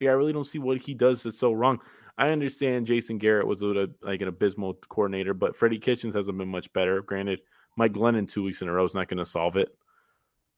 [0.00, 1.80] Yeah, I really don't see what he does that's so wrong.
[2.16, 6.48] I understand Jason Garrett was a, like an abysmal coordinator, but Freddie Kitchens hasn't been
[6.48, 7.02] much better.
[7.02, 7.40] Granted,
[7.76, 9.76] Mike Glennon two weeks in a row is not going to solve it.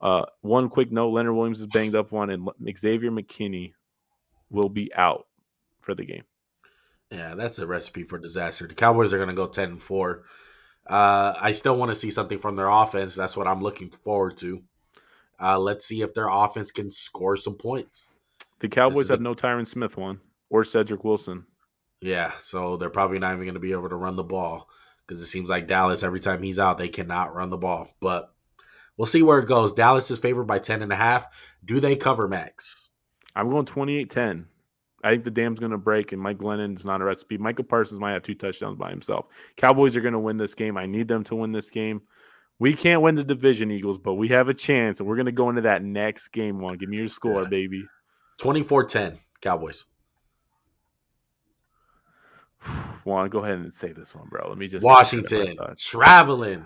[0.01, 3.73] Uh, Juan quick note: Leonard Williams is banged up one, and Xavier McKinney
[4.51, 5.27] will be out
[5.81, 6.25] for the game.
[7.11, 8.67] Yeah, that's a recipe for disaster.
[8.67, 10.25] The Cowboys are going to go ten and four.
[10.91, 13.15] Uh, I still want to see something from their offense.
[13.15, 14.61] That's what I'm looking forward to.
[15.41, 18.11] Uh, let's see if their offense can score some points.
[18.59, 19.23] The Cowboys have a...
[19.23, 20.19] no Tyron Smith Juan
[20.51, 21.45] or Cedric Wilson.
[22.01, 24.69] Yeah, so they're probably not even going to be able to run the ball
[25.07, 27.89] because it seems like Dallas every time he's out they cannot run the ball.
[28.01, 28.33] But
[28.97, 29.75] we'll see where it goes.
[29.75, 31.27] Dallas is favored by ten and a half.
[31.65, 32.89] Do they cover Max?
[33.37, 34.47] I'm going 28-10.
[35.03, 37.39] I think the dam's going to break, and Mike Glennon's not a recipe.
[37.39, 39.27] Micah Parsons might have two touchdowns by himself.
[39.57, 40.77] Cowboys are going to win this game.
[40.77, 42.03] I need them to win this game.
[42.59, 45.33] We can't win the division, Eagles, but we have a chance, and we're going to
[45.33, 46.77] go into that next game one.
[46.77, 47.49] Give me your score, Yeah.
[47.49, 47.85] baby.
[48.41, 49.87] 24-10 Cowboys.
[53.05, 54.49] Juan, go ahead and say this one, bro.
[54.49, 55.85] Let me just Washington get my thoughts.
[55.87, 56.65] traveling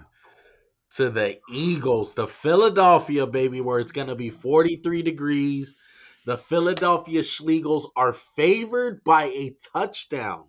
[0.96, 5.76] to the Eagles, to Philadelphia, baby, where it's going to be 43 degrees.
[6.24, 10.44] The Philadelphia Schlegels are favored by a touchdown.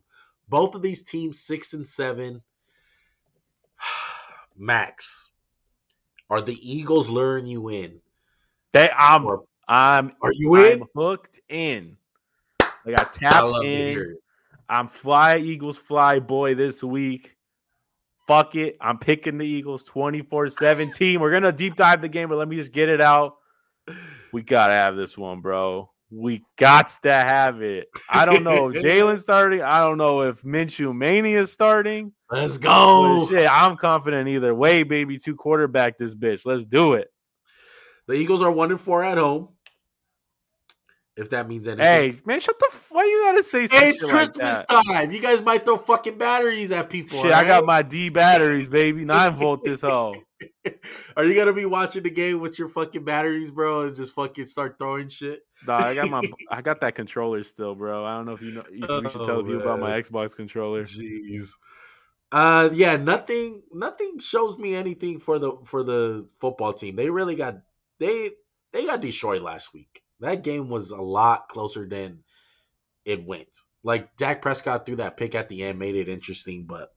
[0.47, 2.41] Both of these teams, six and seven.
[4.57, 5.29] Max,
[6.29, 7.99] are the Eagles luring you in?
[8.71, 10.81] They, I'm, Or I'm, are you in?
[10.81, 11.97] I'm hooked in.
[12.61, 14.17] I got I tapped to in.
[14.69, 17.35] I'm fly Eagles fly boy this week.
[18.27, 18.77] Fuck it.
[18.81, 21.19] I'm picking the Eagles 24 17.
[21.19, 23.35] We're going to deep dive the game, but let me just get it out.
[24.31, 25.89] We got to have this one, bro.
[26.11, 27.87] We got to have it.
[28.09, 29.61] I don't know if Jalen's starting.
[29.61, 32.13] I don't know if Minshew Mania is starting.
[32.29, 33.27] Let's go.
[33.29, 35.17] shit, I'm confident either way, baby.
[35.17, 36.41] Two quarterback this bitch.
[36.45, 37.11] Let's do it.
[38.07, 39.49] The Eagles are one and four at home.
[41.17, 41.85] If that means anything.
[41.85, 42.67] Hey, man, shut the.
[42.71, 44.69] F- why you gotta say It's like Christmas that?
[44.69, 45.11] time.
[45.11, 47.21] You guys might throw fucking batteries at people.
[47.21, 49.05] Shit, I got my D batteries, baby.
[49.05, 50.15] Nine volt this hoe.
[51.15, 54.45] Are you gonna be watching the game with your fucking batteries, bro, and just fucking
[54.47, 55.45] start throwing shit?
[55.65, 56.21] Dog, I got my
[56.51, 58.05] I got that controller still, bro.
[58.05, 60.01] I don't know if you know if we should tell Oh, you about my.
[60.01, 60.83] Xbox controller.
[60.83, 61.51] Jeez.
[62.31, 66.95] Uh, yeah, nothing, nothing shows me anything for the for the football team.
[66.95, 67.59] They really got
[67.99, 68.31] they
[68.73, 70.01] they got destroyed last week.
[70.19, 72.23] That game was a lot closer than
[73.05, 73.49] it went.
[73.83, 76.93] Like Dak Prescott threw that pick at the end, made it interesting, but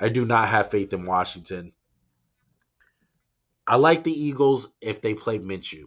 [0.00, 1.72] I do not have faith in Washington.
[3.68, 5.84] I like the Eagles if they play Minshew.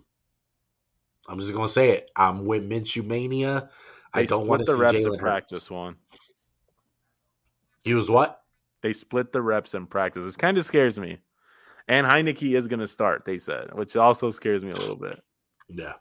[1.28, 2.12] I'm just gonna say it.
[2.16, 3.70] I'm with Minshew mania.
[4.14, 5.72] I don't want to the see reps in Jalen practice Hurts.
[5.72, 5.96] one.
[7.84, 8.42] He was what?
[8.82, 10.24] They split the reps in practice.
[10.24, 11.18] This kind of scares me.
[11.88, 15.22] And Heinicke is gonna start, they said, which also scares me a little bit.
[15.70, 15.94] Yeah.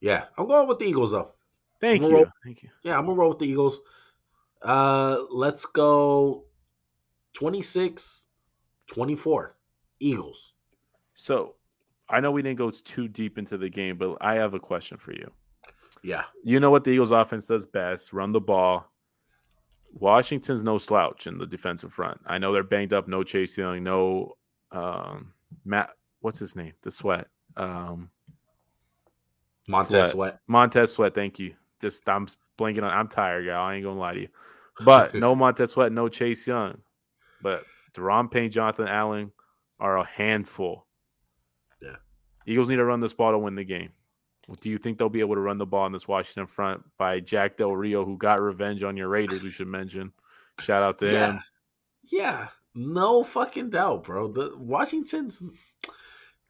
[0.00, 0.24] Yeah.
[0.38, 1.32] I'm going with the Eagles though.
[1.80, 2.16] Thank I'm you.
[2.16, 2.70] roll- Thank you.
[2.82, 3.80] Yeah, I'm gonna roll with the Eagles.
[4.62, 6.44] Uh let's go
[7.34, 8.26] 26
[8.86, 9.56] 24.
[10.00, 10.52] Eagles.
[11.16, 11.54] So
[12.08, 14.98] I know we didn't go too deep into the game, but I have a question
[14.98, 15.28] for you.
[16.04, 16.24] Yeah.
[16.44, 18.92] You know what the Eagles offense does best, run the ball.
[19.94, 22.20] Washington's no slouch in the defensive front.
[22.26, 24.36] I know they're banged up, no Chase Young, no
[24.70, 25.32] um
[25.64, 26.74] Matt what's his name?
[26.82, 27.28] The sweat.
[27.56, 28.10] Um
[29.68, 30.10] Montez Sweat.
[30.12, 30.38] Sweat.
[30.46, 31.54] Montez Sweat, thank you.
[31.80, 32.26] Just I'm
[32.58, 33.66] blanking on I'm tired, y'all.
[33.66, 34.28] I ain't gonna lie to you.
[34.84, 36.78] But no Montez Sweat, no Chase Young.
[37.42, 39.32] But Daron Payne, Jonathan Allen
[39.80, 40.85] are a handful.
[42.46, 43.90] Eagles need to run this ball to win the game.
[44.60, 47.18] Do you think they'll be able to run the ball in this Washington front by
[47.18, 49.42] Jack Del Rio, who got revenge on your Raiders?
[49.42, 50.12] We should mention.
[50.60, 51.32] Shout out to Yeah.
[51.32, 51.42] him.
[52.04, 52.48] Yeah.
[52.74, 54.28] No fucking doubt, bro.
[54.28, 55.42] The Washington's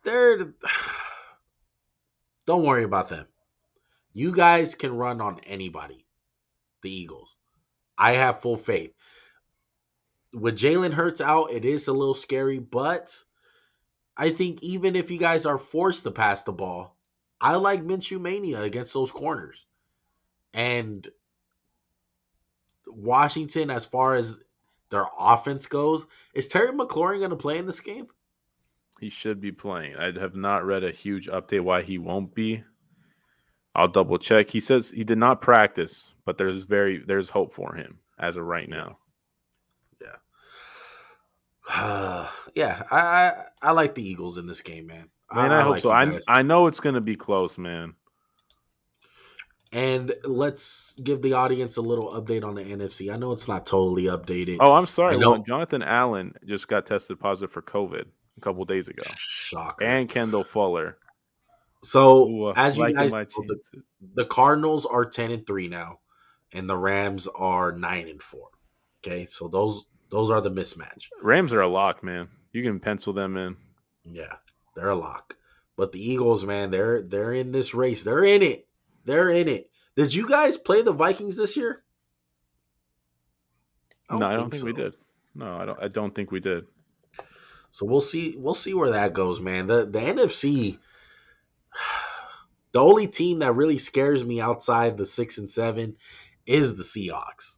[0.02, 0.54] they're
[2.46, 3.26] don't worry about them.
[4.12, 6.04] You guys can run on anybody.
[6.82, 7.34] The Eagles.
[7.96, 8.92] I have full faith.
[10.32, 13.16] With Jalen Hurts out, it is a little scary, but
[14.16, 16.96] I think even if you guys are forced to pass the ball,
[17.40, 19.66] I like Minshew Mania against those corners.
[20.54, 21.06] And
[22.86, 24.36] Washington, as far as
[24.90, 28.06] their offense goes, is Terry McLaurin going to play in this game?
[29.00, 29.96] He should be playing.
[29.96, 32.64] I have not read a huge update why he won't be.
[33.74, 34.50] I'll double check.
[34.50, 38.44] He says he did not practice, but there's very there's hope for him as of
[38.44, 38.96] right now.
[41.74, 45.08] yeah, I, I I like the Eagles in this game, man.
[45.34, 45.90] Man, I, hope like so.
[45.90, 46.20] I.
[46.28, 47.94] I know it's gonna be close, man.
[49.72, 53.12] And let's give the audience a little update on the NFC.
[53.12, 54.58] I know it's not totally updated.
[54.60, 55.16] Oh, I'm sorry.
[55.16, 55.42] I Juan.
[55.44, 58.04] Jonathan Allen just got tested positive for COVID
[58.36, 59.84] a couple days ago, Shocker.
[59.84, 60.98] and Kendall Fuller.
[61.82, 63.58] so, Ooh, uh, as you guys know, the,
[64.14, 65.98] the Cardinals are 10 and 3 now,
[66.52, 68.48] and the Rams are 9 and 4.
[69.04, 71.08] Okay, so those those are the mismatch.
[71.20, 72.28] Rams are a lock, man.
[72.52, 73.56] You can pencil them in.
[74.04, 74.34] Yeah,
[74.74, 75.36] they're a lock.
[75.76, 78.02] But the Eagles, man, they're they're in this race.
[78.02, 78.66] They're in it.
[79.04, 79.70] They're in it.
[79.96, 81.82] Did you guys play the Vikings this year?
[84.10, 84.94] no, I don't think we did.
[85.34, 85.78] No, I don't.
[85.82, 86.66] I don't think we did.
[87.72, 88.36] So we'll see.
[88.38, 89.66] We'll see where that goes, man.
[89.66, 90.78] The the NFC.
[92.72, 95.96] The only team that really scares me outside the six and seven
[96.44, 97.56] is the Seahawks.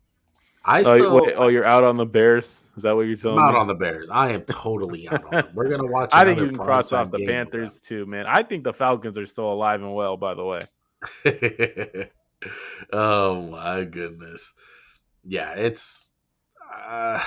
[0.65, 2.63] I Oh, still, wait, oh, you're out on the Bears.
[2.77, 3.59] Is that what you're telling I'm out me?
[3.61, 4.09] on the Bears.
[4.11, 5.49] I am totally out on them.
[5.55, 6.11] We're gonna watch.
[6.13, 8.27] I think you can cross off the Panthers too, man.
[8.27, 10.17] I think the Falcons are still alive and well.
[10.17, 10.63] By the way,
[12.93, 14.53] oh my goodness.
[15.25, 16.11] Yeah, it's.
[16.75, 17.23] Uh,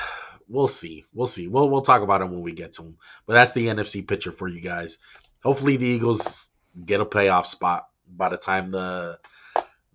[0.47, 1.05] we'll see.
[1.13, 1.47] We'll see.
[1.47, 2.97] We'll we'll talk about them when we get to them.
[3.25, 4.99] But that's the NFC picture for you guys.
[5.43, 6.49] Hopefully, the Eagles
[6.85, 9.19] get a playoff spot by the time the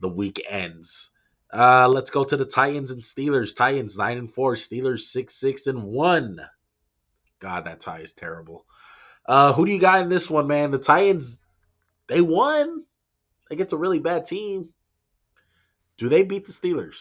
[0.00, 1.10] the week ends.
[1.52, 3.54] Uh, let's go to the Titans and Steelers.
[3.54, 4.54] Titans nine and four.
[4.54, 6.40] Steelers six six and one.
[7.38, 8.66] God, that tie is terrible.
[9.26, 10.70] Uh, who do you got in this one, man?
[10.70, 11.40] The Titans,
[12.08, 12.84] they won
[13.50, 14.70] against a really bad team.
[15.98, 16.96] Do they beat the Steelers?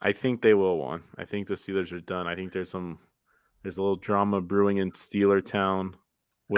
[0.00, 1.02] I think they will win.
[1.16, 2.26] I think the Steelers are done.
[2.26, 2.98] I think there's some
[3.62, 5.94] there's a little drama brewing in Steeler Town.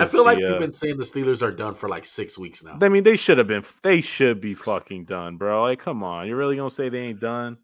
[0.00, 2.62] I feel like we've uh, been saying the Steelers are done for like six weeks
[2.62, 2.78] now.
[2.80, 3.64] I mean, they should have been.
[3.82, 5.62] They should be fucking done, bro.
[5.62, 6.26] Like, come on.
[6.26, 7.58] You're really gonna say they ain't done?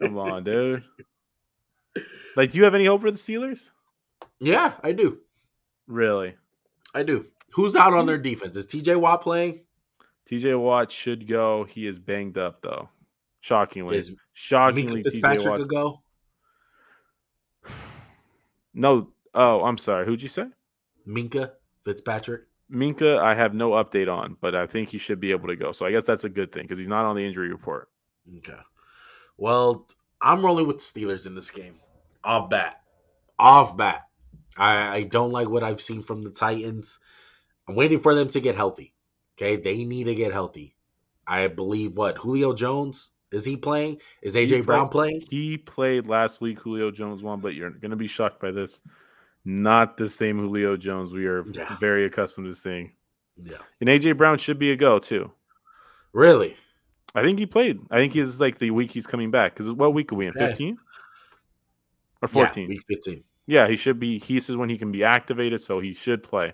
[0.00, 0.84] Come on, dude.
[2.36, 3.70] Like, do you have any hope for the Steelers?
[4.38, 5.18] yeah, I do.
[5.88, 6.36] Really?
[6.94, 7.26] I do.
[7.50, 8.54] Who's out on their defense?
[8.54, 9.60] Is TJ Watt playing?
[10.30, 11.64] TJ Watt should go.
[11.64, 12.88] He is banged up though.
[13.40, 13.96] Shockingly.
[13.96, 15.68] Is Shockingly, TJ Watt.
[15.68, 16.02] go?
[18.74, 19.08] No.
[19.34, 20.06] Oh, I'm sorry.
[20.06, 20.44] Who'd you say?
[21.08, 21.52] Minkah
[21.84, 22.42] Fitzpatrick.
[22.70, 25.72] Minkah, I have no update on, but I think he should be able to go.
[25.72, 27.88] So I guess that's a good thing because he's not on the injury report.
[28.38, 28.58] Okay.
[29.38, 29.88] Well,
[30.20, 31.76] I'm rolling with the Steelers in this game.
[32.24, 32.82] Off bat.
[33.38, 34.02] Off bat.
[34.56, 36.98] I, I don't like what I've seen from the Titans.
[37.66, 38.92] I'm waiting for them to get healthy.
[39.38, 39.56] Okay.
[39.56, 40.74] They need to get healthy.
[41.26, 42.18] I believe what?
[42.18, 43.12] Julio Jones?
[43.30, 43.98] Is he playing?
[44.22, 45.22] Is AJ He Brown played- playing?
[45.30, 46.58] He played last week.
[46.60, 48.80] Julio Jones won, but you're going to be shocked by this.
[49.44, 51.76] Not the same Julio Jones we are Yeah.
[51.78, 52.92] very accustomed to seeing.
[53.42, 53.56] Yeah.
[53.80, 55.30] And AJ Brown should be a go too.
[56.12, 56.56] Really?
[57.14, 57.78] I think he played.
[57.90, 59.54] I think he's like the week he's coming back.
[59.54, 60.32] Because what week are we in?
[60.32, 60.78] 15 or
[62.22, 62.68] Yeah, 14?
[62.68, 63.24] week 15.
[63.46, 64.18] Yeah, he should be.
[64.18, 66.52] He says when he can be activated, so he should play.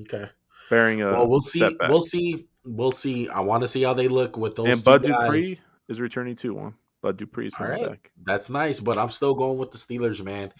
[0.00, 0.28] Okay.
[0.70, 1.60] Bearing a well, we'll see.
[1.60, 1.88] setback.
[1.90, 2.48] We'll see.
[2.64, 3.28] We'll see.
[3.28, 5.10] I want to see how they look with those and Bud guys.
[5.20, 6.54] Dupree is returning too.
[6.54, 7.90] One Bud Dupree is All coming right.
[7.92, 8.10] back.
[8.24, 10.52] That's nice, but I'm still going with the Steelers, man.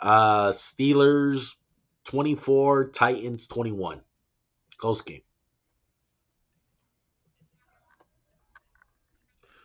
[0.00, 1.52] Uh Steelers
[2.04, 4.00] 24, Titans 21.
[4.78, 5.22] Close game.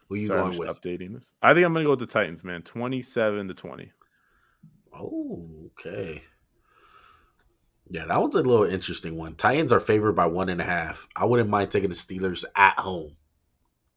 [0.09, 0.69] Who you Sorry, going with?
[0.69, 1.31] updating this.
[1.41, 2.63] I think I'm going to go with the Titans, man.
[2.63, 3.91] 27 to 20.
[4.93, 5.47] Oh,
[5.79, 6.21] okay.
[7.89, 9.35] Yeah, that one's a little interesting one.
[9.35, 11.07] Titans are favored by one and a half.
[11.15, 13.15] I wouldn't mind taking the Steelers at home.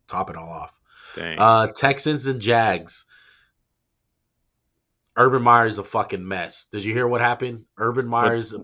[0.07, 0.73] Top it all off.
[1.17, 1.39] Dang.
[1.39, 3.07] Uh, Texans and Jags.
[5.17, 6.67] Urban Meyer's a fucking mess.
[6.73, 7.65] Did you hear what happened?
[7.79, 8.55] Urban Meyer's,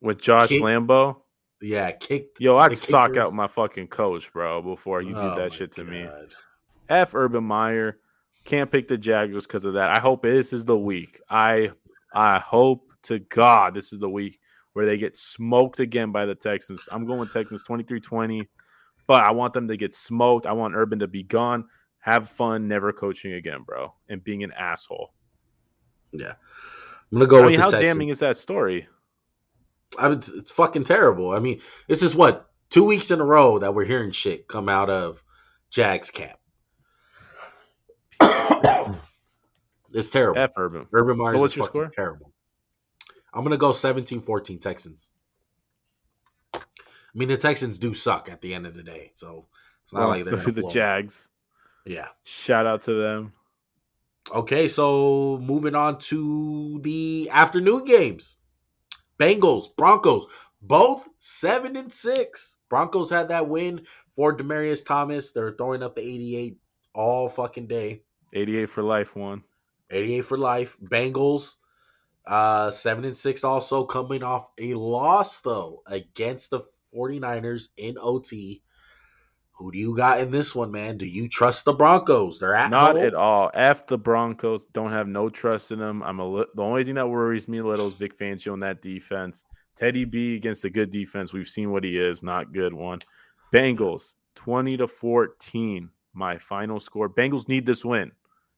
[0.00, 1.22] with Josh kick- Lambo.
[1.60, 2.40] yeah, kicked.
[2.40, 5.84] Yo, I'd sock out my fucking coach, bro, before you Oh did that shit to
[5.84, 6.08] me.
[6.88, 7.98] F Urban Meyer.
[8.44, 9.94] Can't pick the Jaguars because of that.
[9.94, 11.20] I hope this is the week.
[11.28, 11.70] I
[12.14, 14.40] I hope to God this is the week
[14.72, 16.88] where they get smoked again by the Texans.
[16.90, 18.46] I'm going with Texans 23-20,
[19.06, 20.46] but I want them to get smoked.
[20.46, 21.66] I want Urban to be gone.
[21.98, 25.12] Have fun, never coaching again, bro, and being an asshole.
[26.12, 26.32] Yeah,
[27.12, 27.88] I'm gonna go I with mean, the how Texans.
[27.90, 28.88] damning is that story?
[29.98, 31.30] I mean, it's fucking terrible.
[31.32, 34.68] I mean, this is what two weeks in a row that we're hearing shit come
[34.68, 35.22] out of
[35.70, 36.38] Jags camp.
[39.92, 40.40] it's terrible.
[40.40, 40.86] F Urban.
[40.92, 41.90] Urban Meyer's what's is your fucking score?
[41.94, 42.32] terrible.
[43.32, 45.10] I'm gonna go 17-14 Texans.
[46.54, 46.60] I
[47.14, 49.46] mean, the Texans do suck at the end of the day, so
[49.84, 50.70] it's not Well, like so they're the blow.
[50.70, 51.28] Jags.
[51.84, 52.08] Yeah.
[52.24, 53.32] Shout out to them.
[54.32, 58.36] Okay, so moving on to the afternoon games.
[59.18, 60.26] Bengals, Broncos,
[60.62, 62.56] both seven and six.
[62.68, 63.82] Broncos had that win
[64.14, 65.32] for Demaryius Thomas.
[65.32, 66.58] They're throwing up the 88
[66.94, 68.02] all fucking day.
[68.34, 69.42] 88 for life one.
[69.90, 70.76] 88 for life.
[70.82, 71.56] Bengals,
[72.26, 76.60] uh, seven and six also coming off a loss though against the
[76.94, 78.62] 49ers in OT.
[79.60, 80.96] Who do you got in this one, man?
[80.96, 82.38] Do you trust the Broncos?
[82.38, 83.04] They're at Not home.
[83.04, 83.50] at all.
[83.52, 84.64] F the Broncos.
[84.64, 86.02] Don't have no trust in them.
[86.02, 88.60] I'm a li- the only thing that worries me a little is Vic Fangio in
[88.60, 89.44] that defense.
[89.76, 91.34] Teddy B against a good defense.
[91.34, 92.22] We've seen what he is.
[92.22, 93.00] Not good one.
[93.52, 95.90] Bengals 20 to 14.
[96.14, 97.10] My final score.
[97.10, 98.12] Bengals need this win.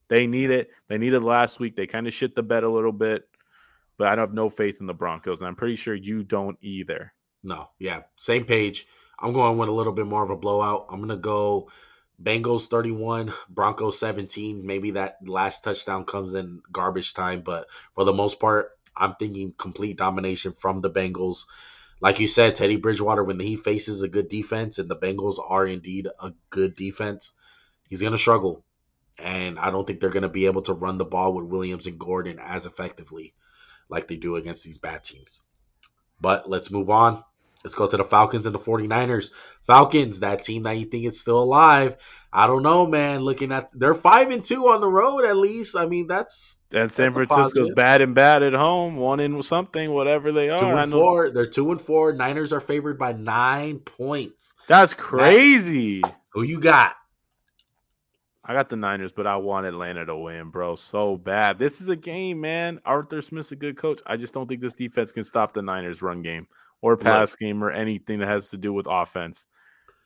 [0.07, 0.71] They need it.
[0.89, 1.75] They needed last week.
[1.75, 3.29] They kind of shit the bed a little bit,
[3.99, 6.57] but I don't have no faith in the Broncos, and I'm pretty sure you don't
[6.61, 7.13] either.
[7.43, 8.87] No, yeah, same page.
[9.19, 10.87] I'm going with a little bit more of a blowout.
[10.91, 11.71] I'm gonna go
[12.23, 14.67] Bengals 31, Broncos 17.
[14.67, 19.55] Maybe that last touchdown comes in garbage time, but for the most part, I'm thinking
[19.57, 21.45] complete domination from the Bengals.
[22.01, 25.67] Like you said, Teddy Bridgewater, when he faces a good defense, and the Bengals are
[25.67, 27.33] indeed a good defense,
[27.89, 28.65] he's gonna struggle.
[29.19, 31.87] And I don't think they're going to be able to run the ball with Williams
[31.87, 33.35] and Gordon as effectively
[33.89, 35.43] like they do against these bad teams.
[36.21, 37.23] But let's move on.
[37.65, 39.31] Let's go to the Falcons and the 49ers.
[39.67, 41.97] Falcons, that team that you think is still alive.
[42.33, 43.21] I don't know, man.
[43.21, 45.77] Looking at they're five and two on the road at least.
[45.77, 50.33] I mean, that's and San Francisco's bad and bad at home, one in something, whatever
[50.33, 50.59] they are.
[50.59, 51.31] Two and four.
[51.31, 52.13] They're two and four.
[52.13, 54.55] Niners are favored by nine points.
[54.67, 56.03] That's crazy.
[56.31, 56.97] Who you got?
[58.45, 60.75] I got the Niners, but I want Atlanta to win, bro.
[60.75, 61.61] So bad.
[61.61, 62.81] This is a game, man.
[62.85, 64.01] Arthur Smith's a good coach.
[64.05, 66.49] I just don't think this defense can stop the Niners' run game
[66.83, 69.47] or pass game or anything that has to do with offense.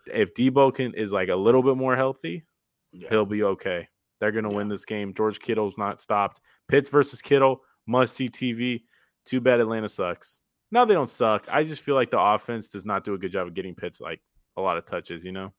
[0.07, 2.45] If Deebo can is like a little bit more healthy,
[2.93, 3.09] yeah.
[3.11, 3.89] he'll be okay.
[4.21, 4.57] They're gonna yeah.
[4.57, 5.13] win this game.
[5.15, 6.41] George Kittle's not stopped.
[6.69, 8.83] Pitts versus Kittle, must see TV.
[9.25, 10.43] Too bad Atlanta sucks.
[10.71, 11.47] No, they don't suck.
[11.51, 14.01] I just feel like the offense does not do a good job of getting Pitts
[14.01, 14.21] like
[14.57, 15.25] a lot of touches.
[15.25, 15.53] You know.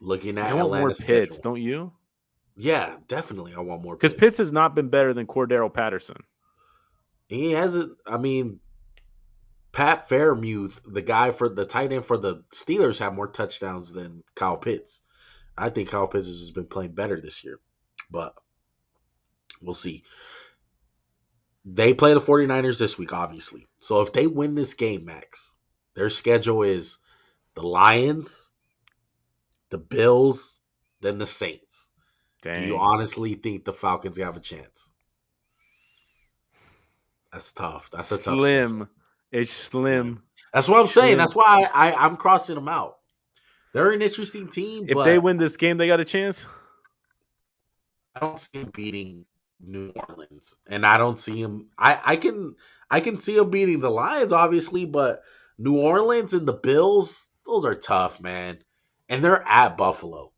[0.00, 1.92] Looking at I want more Pitts, don't you?
[2.56, 3.54] Yeah, definitely.
[3.54, 4.20] I want more because Pitts.
[4.20, 6.16] Pitts has not been better than Cordarrelle Patterson.
[7.28, 7.96] He hasn't.
[8.06, 8.60] I mean,
[9.72, 14.22] Pat Freiermuth, the guy for the tight end for the Steelers, have more touchdowns than
[14.34, 15.00] Kyle Pitts.
[15.56, 17.58] I think Kyle Pitts has been playing better this year,
[18.10, 18.34] but
[19.62, 20.04] we'll see.
[21.64, 23.66] They play the 49ers this week, obviously.
[23.80, 25.54] So if they win this game, Max,
[25.94, 26.98] their schedule is
[27.54, 28.50] the Lions,
[29.70, 30.58] the Bills,
[31.00, 31.90] then the Saints.
[32.42, 32.62] Dang.
[32.62, 34.82] Do you honestly think the Falcons have a chance?
[37.32, 37.88] That's tough.
[37.92, 38.36] That's a tough.
[38.36, 38.88] Slim.
[39.32, 40.22] It's slim.
[40.52, 41.16] That's what I'm saying.
[41.16, 42.98] That's why I, I am crossing them out.
[43.72, 44.84] They're an interesting team.
[44.86, 46.46] If they win this game, they got a chance.
[48.14, 49.24] I don't see them beating
[49.58, 51.70] New Orleans, and I don't see them.
[51.78, 52.54] I I can
[52.90, 55.22] I can see them beating the Lions, obviously, but
[55.56, 58.58] New Orleans and the Bills, those are tough, man,
[59.08, 60.32] and they're at Buffalo.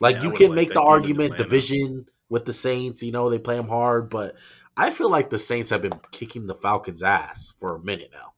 [0.00, 3.02] Like yeah, you can make the argument division with the Saints.
[3.02, 4.36] You know they play them hard, but
[4.76, 8.32] I feel like the Saints have been kicking the Falcons' ass for a minute now.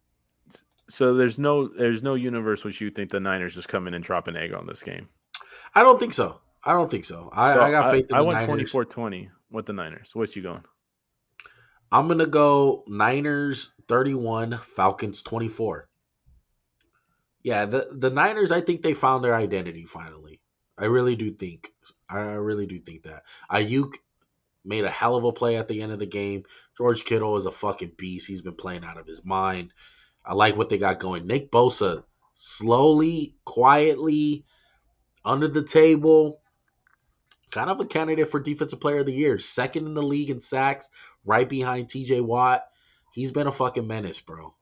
[0.89, 4.05] So there's no there's no universe which you think the Niners just come in and
[4.05, 5.09] drop an egg on this game.
[5.74, 6.41] I don't think so.
[6.64, 7.30] I don't think so.
[7.32, 8.07] I, so I got faith.
[8.12, 10.11] I, I went 24-20 with the Niners.
[10.14, 10.64] What's you going?
[11.91, 15.89] I'm gonna go Niners 31, Falcons 24.
[17.43, 18.53] Yeah, the the Niners.
[18.53, 20.41] I think they found their identity finally.
[20.76, 21.72] I really do think.
[22.09, 23.95] I really do think that Aiyuk
[24.68, 26.44] made a hell of a play at the end of the game.
[26.76, 28.26] George Kittle is a fucking beast.
[28.26, 29.72] He's been playing out of his mind.
[30.24, 31.26] I like what they got going.
[31.26, 32.04] Nick Bosa,
[32.34, 34.44] slowly, quietly,
[35.24, 36.40] under the table,
[37.50, 39.38] kind of a candidate for Defensive Player of the Year.
[39.38, 40.88] Second in the league in sacks,
[41.24, 42.64] right behind TJ Watt.
[43.12, 44.54] He's been a fucking menace, bro.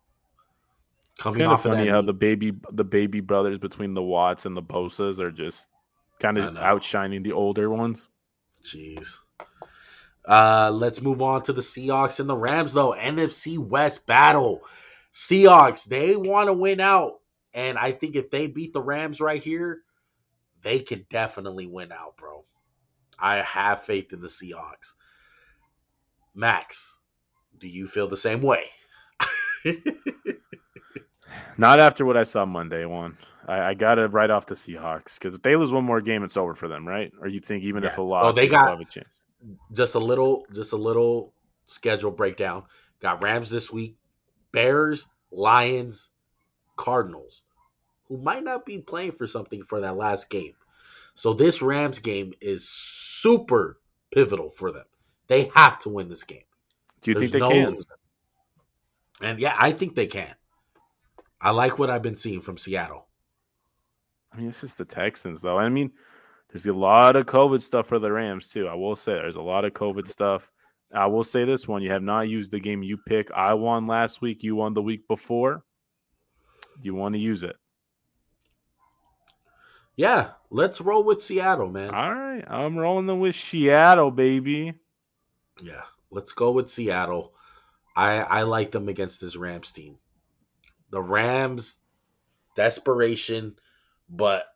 [1.18, 4.56] Coming it's kind of funny how the baby the baby brothers between the Watts and
[4.56, 5.66] the Bosas are just
[6.20, 8.10] kind of outshining the older ones.
[8.64, 9.16] Jeez.
[10.26, 12.92] Uh, let's move on to the Seahawks and the Rams, though.
[12.92, 14.62] NFC West battle.
[15.14, 17.20] Seahawks, they want to win out.
[17.54, 19.80] And I think if they beat the Rams right here,
[20.62, 22.44] they can definitely win out, bro.
[23.18, 24.92] I have faith in the Seahawks.
[26.34, 26.98] Max,
[27.58, 28.64] do you feel the same way?
[31.56, 33.16] Not after what I saw Monday, one.
[33.48, 36.24] I, I got to write off the Seahawks because if they lose one more game,
[36.24, 37.10] it's over for them, right?
[37.20, 37.90] Or you think even yeah.
[37.90, 39.08] if a loss, oh, they got have a chance?
[39.72, 41.32] Just a little just a little
[41.66, 42.64] schedule breakdown.
[43.00, 43.96] Got Rams this week,
[44.52, 46.10] Bears, Lions,
[46.76, 47.42] Cardinals,
[48.08, 50.54] who might not be playing for something for that last game.
[51.14, 53.78] So this Rams game is super
[54.12, 54.84] pivotal for them.
[55.28, 56.44] They have to win this game.
[57.00, 57.74] Do you There's think they no can?
[57.74, 57.98] Loser.
[59.20, 60.34] And yeah, I think they can.
[61.40, 63.06] I like what I've been seeing from Seattle.
[64.32, 65.58] I mean, it's just the Texans, though.
[65.58, 65.92] I mean,
[66.56, 68.66] there's a lot of COVID stuff for the Rams too.
[68.66, 70.50] I will say there's a lot of COVID stuff.
[70.94, 73.30] I will say this one: you have not used the game you pick.
[73.32, 74.42] I won last week.
[74.42, 75.64] You won the week before.
[76.80, 77.56] Do you want to use it?
[79.96, 81.90] Yeah, let's roll with Seattle, man.
[81.90, 84.72] All right, I'm rolling them with Seattle, baby.
[85.62, 87.34] Yeah, let's go with Seattle.
[87.94, 89.98] I I like them against this Rams team.
[90.90, 91.76] The Rams,
[92.54, 93.56] desperation,
[94.08, 94.46] but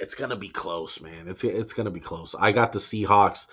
[0.00, 1.28] it's gonna be close, man.
[1.28, 2.34] It's it's gonna be close.
[2.38, 3.46] I got the Seahawks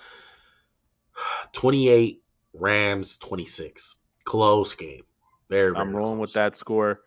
[1.52, 2.22] 28,
[2.54, 3.96] Rams 26.
[4.24, 5.02] Close game.
[5.48, 6.28] Very, very I'm rolling close.
[6.28, 7.00] with that score.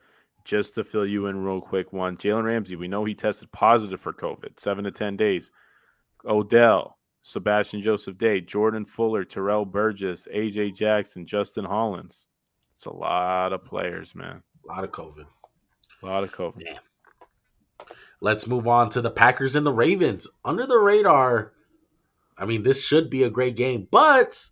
[0.46, 2.76] Just to fill you in real quick, one Jalen Ramsey.
[2.76, 5.52] We know he tested positive for COVID, seven to ten days.
[6.26, 12.26] Odell, Sebastian Joseph Day, Jordan Fuller, Terrell Burgess, AJ Jackson, Justin Hollins.
[12.78, 14.42] It's a lot of players, man.
[14.66, 15.26] A lot of COVID.
[16.02, 16.62] A lot of COVID.
[16.62, 16.80] Yeah.
[18.22, 20.28] Let's move on to the Packers and the Ravens.
[20.44, 21.54] Under the radar,
[22.38, 24.46] I mean, this should be a great game, but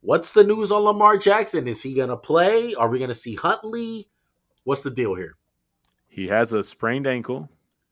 [0.00, 1.66] what's the news on Lamar Jackson?
[1.66, 2.74] Is he going to play?
[2.74, 4.08] Are we going to see Huntley?
[4.64, 5.36] What's the deal here?
[6.08, 7.48] He has a sprained ankle.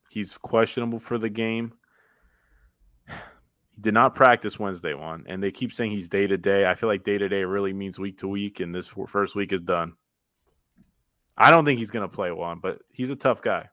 [0.08, 1.72] He's questionable for the game.
[3.74, 6.66] He did not practice Wednesday one, and they keep saying he's day to day.
[6.66, 9.52] I feel like day to day really means week to week, and this first week
[9.52, 9.92] is done.
[11.36, 13.68] I don't think he's going to play one, but he's a tough guy.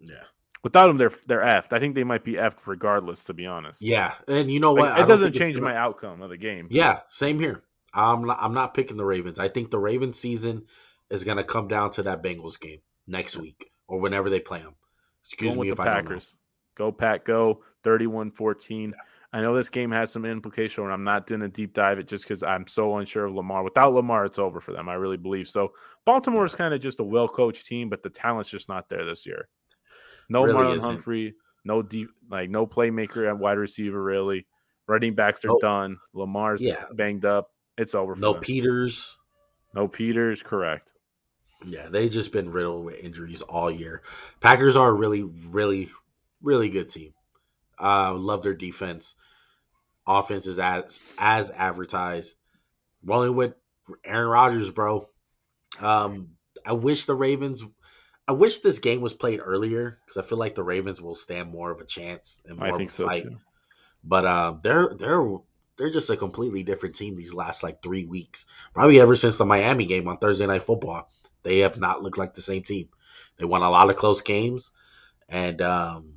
[0.00, 0.24] Yeah.
[0.62, 1.72] Without them, they're they're effed.
[1.72, 3.24] I think they might be effed regardless.
[3.24, 3.82] To be honest.
[3.82, 4.90] Yeah, and you know what?
[4.90, 5.72] Like, it doesn't change gonna...
[5.72, 6.68] my outcome of the game.
[6.70, 7.62] Yeah, same here.
[7.92, 9.38] I'm not, I'm not picking the Ravens.
[9.38, 10.64] I think the Ravens season
[11.10, 14.60] is going to come down to that Bengals game next week or whenever they play
[14.60, 14.74] them.
[15.22, 16.34] Excuse me if I Packers.
[16.74, 18.92] Go Pack, go 31-14.
[19.32, 22.08] I know this game has some implication, and I'm not doing a deep dive it
[22.08, 23.62] just because I'm so unsure of Lamar.
[23.62, 24.88] Without Lamar, it's over for them.
[24.88, 25.72] I really believe so.
[26.04, 29.04] Baltimore is kind of just a well coached team, but the talent's just not there
[29.04, 29.48] this year.
[30.28, 30.88] No really Marlon isn't.
[30.88, 34.46] Humphrey, no deep like no playmaker at wide receiver really.
[34.86, 35.96] Running backs are done.
[36.12, 36.84] Lamar's yeah.
[36.92, 37.50] banged up.
[37.78, 38.14] It's over.
[38.16, 38.42] no them.
[38.42, 39.16] Peters.
[39.74, 40.42] No Peters.
[40.42, 40.92] Correct.
[41.66, 44.02] Yeah, they just been riddled with injuries all year.
[44.40, 45.90] Packers are a really, really,
[46.42, 47.14] really good team.
[47.80, 49.14] Uh, love their defense.
[50.06, 52.36] Offense is as as advertised.
[53.02, 53.54] Rolling with
[54.04, 55.08] Aaron Rodgers, bro.
[55.80, 56.30] Um,
[56.64, 57.62] I wish the Ravens
[58.26, 61.50] I wish this game was played earlier because I feel like the Ravens will stand
[61.50, 63.24] more of a chance and more I think of a so fight.
[63.24, 63.36] Too.
[64.02, 65.38] But uh, they're they're
[65.76, 68.46] they're just a completely different team these last like three weeks.
[68.72, 71.10] Probably ever since the Miami game on Thursday Night Football,
[71.42, 72.88] they have not looked like the same team.
[73.38, 74.70] They won a lot of close games,
[75.28, 76.14] and um,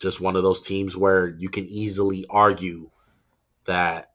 [0.00, 2.90] just one of those teams where you can easily argue
[3.66, 4.12] that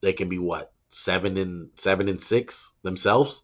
[0.00, 3.42] they can be what seven and seven and six themselves.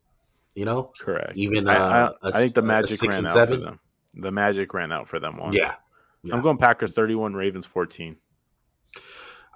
[0.54, 1.32] You know, correct.
[1.36, 3.60] Even I, uh, I, I think the magic ran out seven.
[3.60, 3.80] for them.
[4.14, 5.52] The magic ran out for them one.
[5.52, 5.74] Yeah.
[6.22, 6.34] yeah.
[6.34, 8.16] I'm going Packers 31, Ravens 14.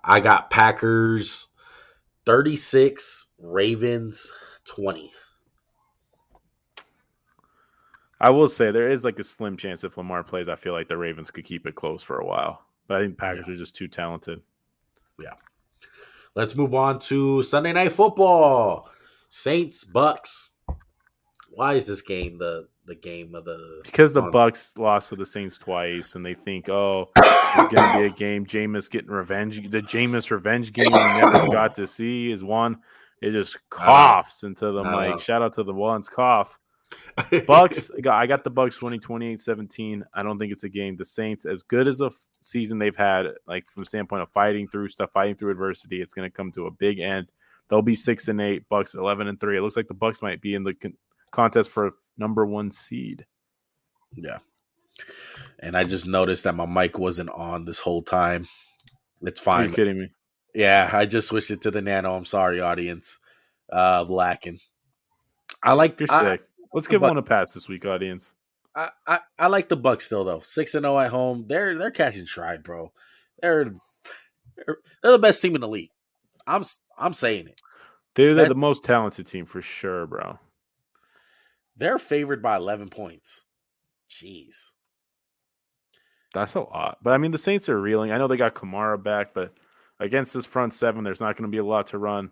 [0.02, 1.46] I got Packers
[2.26, 4.32] 36, Ravens
[4.64, 5.12] 20.
[8.20, 10.88] I will say there is like a slim chance if Lamar plays, I feel like
[10.88, 12.64] the Ravens could keep it close for a while.
[12.88, 13.54] But I think Packers yeah.
[13.54, 14.40] are just too talented.
[15.20, 15.34] Yeah.
[16.34, 18.90] Let's move on to Sunday night football.
[19.28, 20.50] Saints Bucks
[21.58, 25.26] why is this game the the game of the because the Bucks lost to the
[25.26, 28.46] Saints twice, and they think, oh, it's gonna be a game.
[28.46, 29.68] Jameis getting revenge.
[29.68, 32.76] The Jameis revenge game we never got to see is one.
[33.20, 35.20] It just coughs into the mic.
[35.20, 36.56] Shout out to the ones cough.
[37.48, 40.02] Bucks, I got the Bucks winning 28-17.
[40.14, 40.96] I don't think it's a game.
[40.96, 42.10] The Saints, as good as a
[42.42, 46.14] season they've had, like from the standpoint of fighting through stuff, fighting through adversity, it's
[46.14, 47.32] going to come to a big end.
[47.68, 48.68] They'll be six and eight.
[48.68, 49.58] Bucks eleven and three.
[49.58, 50.74] It looks like the Bucks might be in the
[51.30, 53.26] contest for number one seed.
[54.12, 54.38] Yeah.
[55.60, 58.48] And I just noticed that my mic wasn't on this whole time.
[59.22, 59.66] It's fine.
[59.66, 60.10] Are you kidding me?
[60.54, 62.14] Yeah, I just switched it to the nano.
[62.16, 63.18] I'm sorry, audience.
[63.72, 64.60] Uh lacking.
[65.62, 66.42] I like You're I, sick.
[66.72, 68.34] Let's give one a pass this week, audience.
[68.74, 70.40] I, I, I like the Bucks still though.
[70.40, 71.46] Six and zero oh at home.
[71.48, 72.92] They're they're catching stride, bro.
[73.40, 73.64] They're
[74.56, 75.90] they're, they're the best team in the league.
[76.46, 76.62] I'm
[76.96, 77.60] I'm saying it.
[78.14, 80.38] They're, they're that, the most talented team for sure, bro.
[81.78, 83.44] They're favored by 11 points.
[84.10, 84.72] Jeez.
[86.34, 86.98] That's a lot.
[87.02, 88.12] But I mean, the Saints are reeling.
[88.12, 89.54] I know they got Kamara back, but
[90.00, 92.30] against this front seven, there's not going to be a lot to run.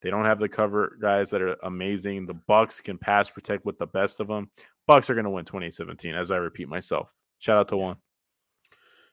[0.00, 2.26] They don't have the cover guys that are amazing.
[2.26, 4.50] The Bucks can pass protect with the best of them.
[4.86, 7.12] Bucks are going to win 2017, as I repeat myself.
[7.38, 7.96] Shout out to one.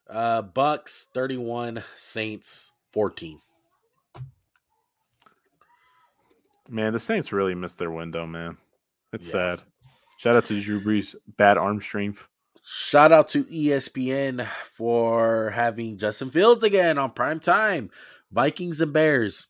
[0.07, 3.39] Uh, Bucks 31, Saints 14.
[6.69, 8.57] Man, the Saints really missed their window, man.
[9.13, 9.31] It's yeah.
[9.31, 9.61] sad.
[10.17, 12.27] Shout out to Drew Brees' bad arm strength.
[12.63, 17.91] Shout out to ESPN for having Justin Fields again on prime time.
[18.31, 19.47] Vikings and Bears.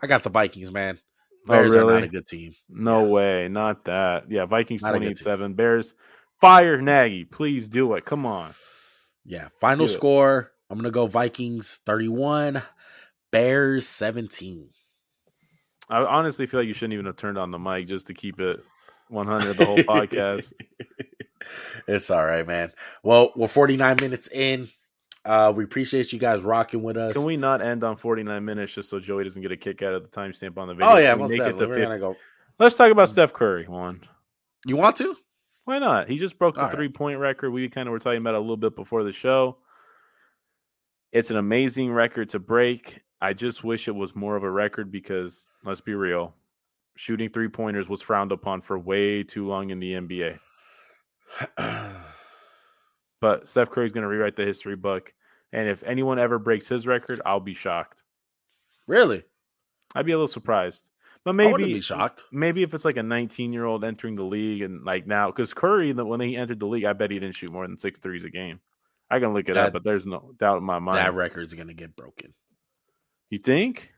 [0.00, 1.00] I got the Vikings, man.
[1.48, 1.92] Oh, Bears oh, really?
[1.92, 2.54] are not a good team.
[2.68, 3.10] No yeah.
[3.10, 4.30] way, not that.
[4.30, 5.56] Yeah, Vikings 28-7.
[5.56, 5.94] Bears
[6.40, 7.24] fire Nagy.
[7.24, 8.04] Please do it.
[8.04, 8.54] Come on.
[9.24, 10.38] Yeah, final do score.
[10.38, 10.46] It.
[10.70, 12.62] I'm going to go Vikings 31,
[13.30, 14.70] Bears 17.
[15.88, 18.40] I honestly feel like you shouldn't even have turned on the mic just to keep
[18.40, 18.62] it
[19.08, 20.52] 100 the whole podcast.
[21.88, 22.72] it's all right, man.
[23.02, 24.68] Well, we're 49 minutes in.
[25.24, 27.14] Uh, we appreciate you guys rocking with us.
[27.14, 29.94] Can we not end on 49 minutes just so Joey doesn't get a kick out
[29.94, 30.92] of the timestamp on the video?
[30.92, 32.16] Oh yeah, most make it to We're gonna go.
[32.58, 33.66] Let's talk about Steph Curry.
[33.66, 34.02] One.
[34.66, 35.16] You want to?
[35.64, 36.08] Why not?
[36.08, 37.50] He just broke the three point record.
[37.50, 39.56] We kind of were talking about a little bit before the show.
[41.10, 43.00] It's an amazing record to break.
[43.20, 46.34] I just wish it was more of a record because let's be real,
[46.96, 50.38] shooting three pointers was frowned upon for way too long in the NBA.
[53.20, 55.14] But Steph Curry's going to rewrite the history book.
[55.52, 58.02] And if anyone ever breaks his record, I'll be shocked.
[58.86, 59.22] Really?
[59.94, 60.90] I'd be a little surprised.
[61.24, 62.24] But maybe be shocked.
[62.32, 65.54] maybe if it's like a 19 year old entering the league and like now, because
[65.54, 68.24] Curry, when he entered the league, I bet he didn't shoot more than six threes
[68.24, 68.60] a game.
[69.10, 70.98] I can look it That- up, but there's no doubt in my mind.
[70.98, 72.34] That record's gonna get broken.
[73.30, 73.90] you think?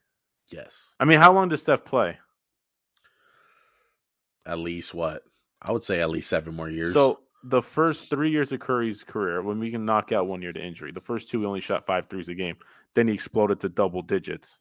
[0.52, 0.94] Yes.
[1.00, 2.18] I mean, how long does Steph play?
[4.46, 5.22] At least what?
[5.60, 6.92] I would say at least seven more years.
[6.92, 10.52] So the first three years of Curry's career, when we can knock out one year
[10.52, 12.56] to injury, the first two he only shot five threes a game.
[12.94, 14.58] Then he exploded to double digits.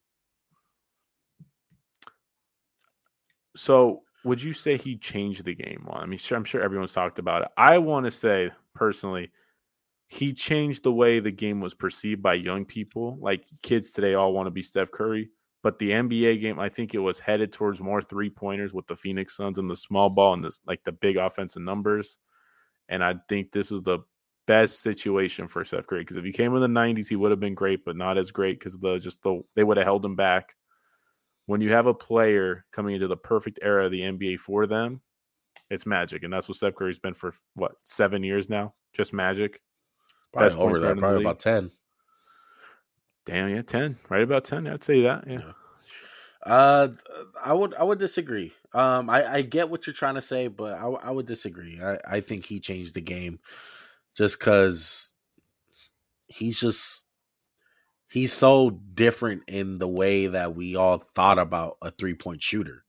[3.56, 5.86] So would you say he changed the game?
[5.88, 7.50] Well, I mean, sure, I'm sure everyone's talked about it.
[7.56, 9.32] I want to say personally,
[10.08, 13.18] he changed the way the game was perceived by young people.
[13.20, 15.30] Like kids today all want to be Steph Curry.
[15.66, 18.96] But the NBA game, I think it was headed towards more three pointers with the
[18.96, 22.20] Phoenix Suns and the small ball and this like the big offensive numbers.
[22.88, 24.02] And I think this is the
[24.46, 27.40] best situation for Steph Curry because if he came in the '90s, he would have
[27.40, 30.16] been great, but not as great because the just the they would have held him
[30.16, 30.54] back.
[31.48, 35.02] When you have a player coming into the perfect era of the NBA for them,
[35.72, 39.62] it's magic, and that's what Steph Curry's been for what seven years now, just magic.
[40.32, 41.72] probably best over that, probably about ten.
[43.26, 44.68] Damn, yeah, ten, right about ten.
[44.68, 45.24] I'd say that.
[45.28, 45.54] Yeah,
[46.44, 46.90] Uh,
[47.44, 48.54] I would I would disagree.
[48.74, 51.82] Um, I, I get what you're trying to say, but I, I would disagree.
[51.82, 53.40] I, I think he changed the game
[54.16, 55.14] just because
[56.28, 57.06] he's just
[58.10, 62.84] he's so different in the way that we all thought about a three point shooter.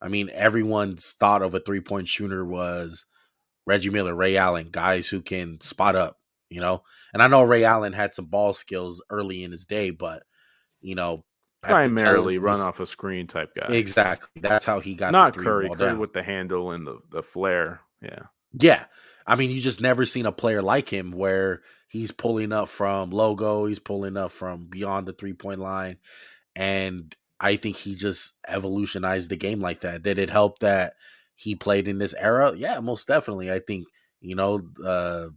[0.00, 3.06] I mean, everyone's thought of a three point shooter was
[3.66, 6.18] Reggie Miller, Ray Allen, guys who can spot up,
[6.48, 6.82] you know.
[7.12, 10.22] And I know Ray Allen had some ball skills early in his day, but
[10.80, 11.24] you know,
[11.62, 13.72] primarily run off a screen type guy.
[13.74, 14.42] Exactly.
[14.42, 15.68] That's how he got Not Curry.
[15.68, 15.98] Curry down.
[15.98, 17.80] with the handle and the the flair.
[18.02, 18.24] Yeah.
[18.52, 18.84] Yeah.
[19.26, 23.10] I mean, you just never seen a player like him where he's pulling up from
[23.10, 25.96] logo, he's pulling up from beyond the three point line.
[26.54, 30.02] And I think he just evolutionized the game like that.
[30.02, 30.94] Did it help that
[31.34, 32.52] he played in this era?
[32.56, 33.50] Yeah, most definitely.
[33.50, 33.86] I think,
[34.20, 35.28] you know, uh,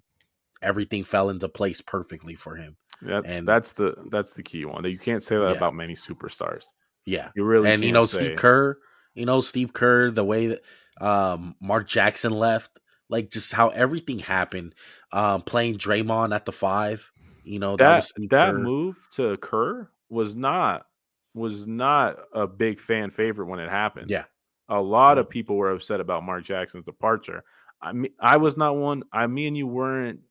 [0.61, 2.77] everything fell into place perfectly for him.
[3.05, 4.83] Yeah, And- that's the that's the key one.
[4.85, 5.57] You can't say that Yeah.
[5.57, 6.65] about many superstars.
[7.05, 7.29] Yeah.
[7.35, 8.25] You really and you know, say.
[8.25, 8.77] Steve Kerr,
[9.13, 10.61] you know, Steve Kerr, the way that
[10.99, 12.79] um, Mark Jackson left,
[13.09, 14.73] like just how everything happened.
[15.13, 17.09] Um, playing Draymond at the five,
[17.43, 20.85] you know, that, that was that move to Kerr was not
[21.33, 24.09] was not a big fan favorite when it happened.
[24.09, 24.23] Yeah.
[24.69, 27.43] a lot of people were upset about Mark Jackson's departure.
[27.81, 29.03] I mean, I was not one.
[29.13, 30.21] I mean, you weren't.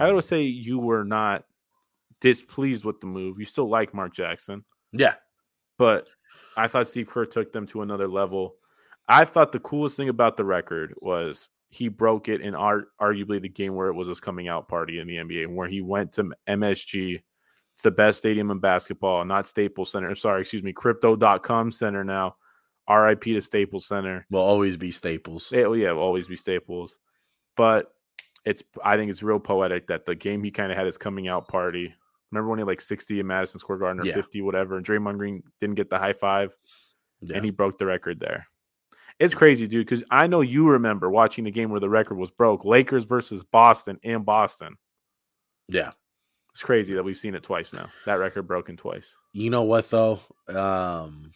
[0.00, 0.28] I would mm-hmm.
[0.28, 1.44] say you were not
[2.20, 3.38] displeased with the move.
[3.38, 4.64] You still like Mark Jackson.
[4.92, 5.14] Yeah.
[5.78, 6.06] but
[6.56, 8.56] I thought Steve Kerr took them to another level.
[9.08, 13.48] I thought the coolest thing about the record was he broke it in arguably the
[13.48, 16.32] game where it was his coming out party in the NBA, where he went to
[16.48, 17.20] MSG.
[17.74, 20.14] It's the best stadium in basketball, not Staples Center.
[20.14, 22.36] Sorry, excuse me, Crypto.com Center now.
[22.88, 24.26] RIP to Staples Center.
[24.30, 25.50] Will always be Staples.
[25.52, 26.98] It, yeah, will always be Staples.
[27.56, 27.92] But
[28.46, 31.28] it's I think it's real poetic that the game he kind of had his coming
[31.28, 31.92] out party.
[32.32, 34.14] Remember when he like 60 in Madison Square Garden or Yeah.
[34.14, 36.56] 50, whatever, and Draymond Green didn't get the high five
[37.20, 37.36] Yeah.
[37.36, 38.46] and he broke the record there.
[39.18, 42.30] It's crazy, dude, because I know you remember watching the game where the record was
[42.30, 42.64] broke.
[42.64, 44.76] Lakers versus Boston in Boston.
[45.68, 45.92] yeah.
[46.52, 47.90] It's crazy that we've seen it twice now.
[48.06, 49.14] That record broken twice.
[49.34, 50.20] You know what though?
[50.48, 51.32] Um,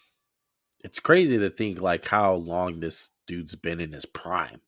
[0.83, 4.63] it's crazy to think like how long this dude's been in his prime.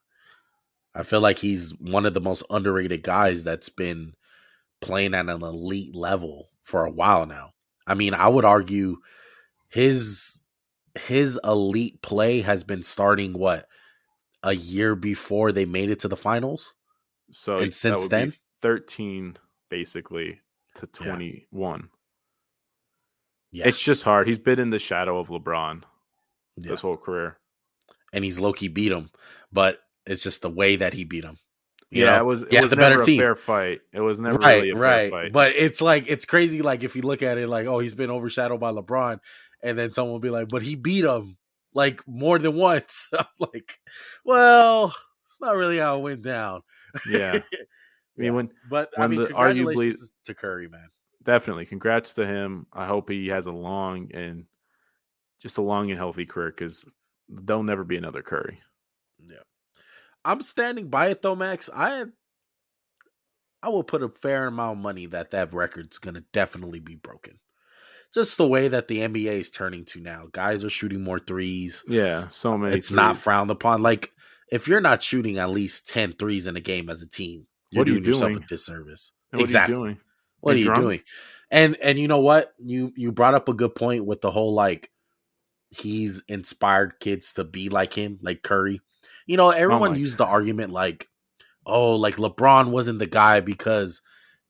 [0.95, 4.15] I feel like he's one of the most underrated guys that's been
[4.81, 7.53] playing at an elite level for a while now.
[7.87, 8.99] I mean, I would argue
[9.69, 10.41] his
[11.07, 13.67] his elite play has been starting what
[14.43, 16.75] a year before they made it to the finals.
[17.31, 18.35] So And since then?
[18.61, 19.37] 13
[19.71, 20.41] basically
[20.75, 21.13] to Yeah.
[21.13, 21.89] 21.
[23.51, 24.29] Yeah, It's just hard.
[24.29, 25.83] He's been in the shadow of LeBron
[26.57, 26.71] yeah.
[26.71, 27.39] this whole career.
[28.13, 29.11] and he's low key beat him,
[29.51, 31.39] but it's just the way that he beat him.
[31.91, 32.21] You yeah, know?
[32.21, 33.21] it was it had was the never better a team.
[33.21, 33.81] fair fight.
[33.93, 35.11] It was never right, really a fair right.
[35.11, 35.33] fight.
[35.33, 36.63] But it's like it's crazy.
[36.63, 39.21] Like if you look at it, like oh, he's been overshadowed by LeBron,
[39.63, 41.37] and then someone will be like, but he beat him
[41.75, 43.09] like more than once.
[43.19, 43.79] I'm like,
[44.25, 44.95] well,
[45.27, 46.63] it's not really how it went down.
[47.09, 47.33] yeah.
[48.17, 48.31] I mean, Yeah.
[48.31, 50.89] when But I mean, the congratulations to Curry, man.
[51.23, 52.67] definitely congrats to him.
[52.73, 54.45] I hope he has a long and
[55.41, 56.85] just a long and healthy career because
[57.29, 58.61] there'll never be another Curry.
[59.19, 59.37] Yeah,
[60.25, 61.69] I'm standing by it though, Max.
[61.75, 62.05] I
[63.63, 67.39] I will put a fair amount of money that that record's gonna definitely be broken.
[68.13, 71.83] Just the way that the NBA is turning to now, guys are shooting more threes.
[71.89, 72.77] Yeah, so many.
[72.77, 73.83] it's not frowned upon.
[73.83, 74.13] Like
[74.53, 77.81] if you're not shooting at least 10 threes in a game as a team, You're
[77.81, 79.13] What are you doing yourself a disservice.
[79.33, 79.75] And what exactly.
[79.75, 80.01] are you doing?
[80.41, 81.01] What are You you doing?
[81.51, 82.53] And and you know what?
[82.59, 84.91] You you brought up a good point with the whole like
[85.71, 88.83] he's inspired kids to be like him, like Curry.
[89.27, 91.09] You know, oh everyone my used the argument like,
[91.67, 94.03] oh, like LeBron wasn't the guy because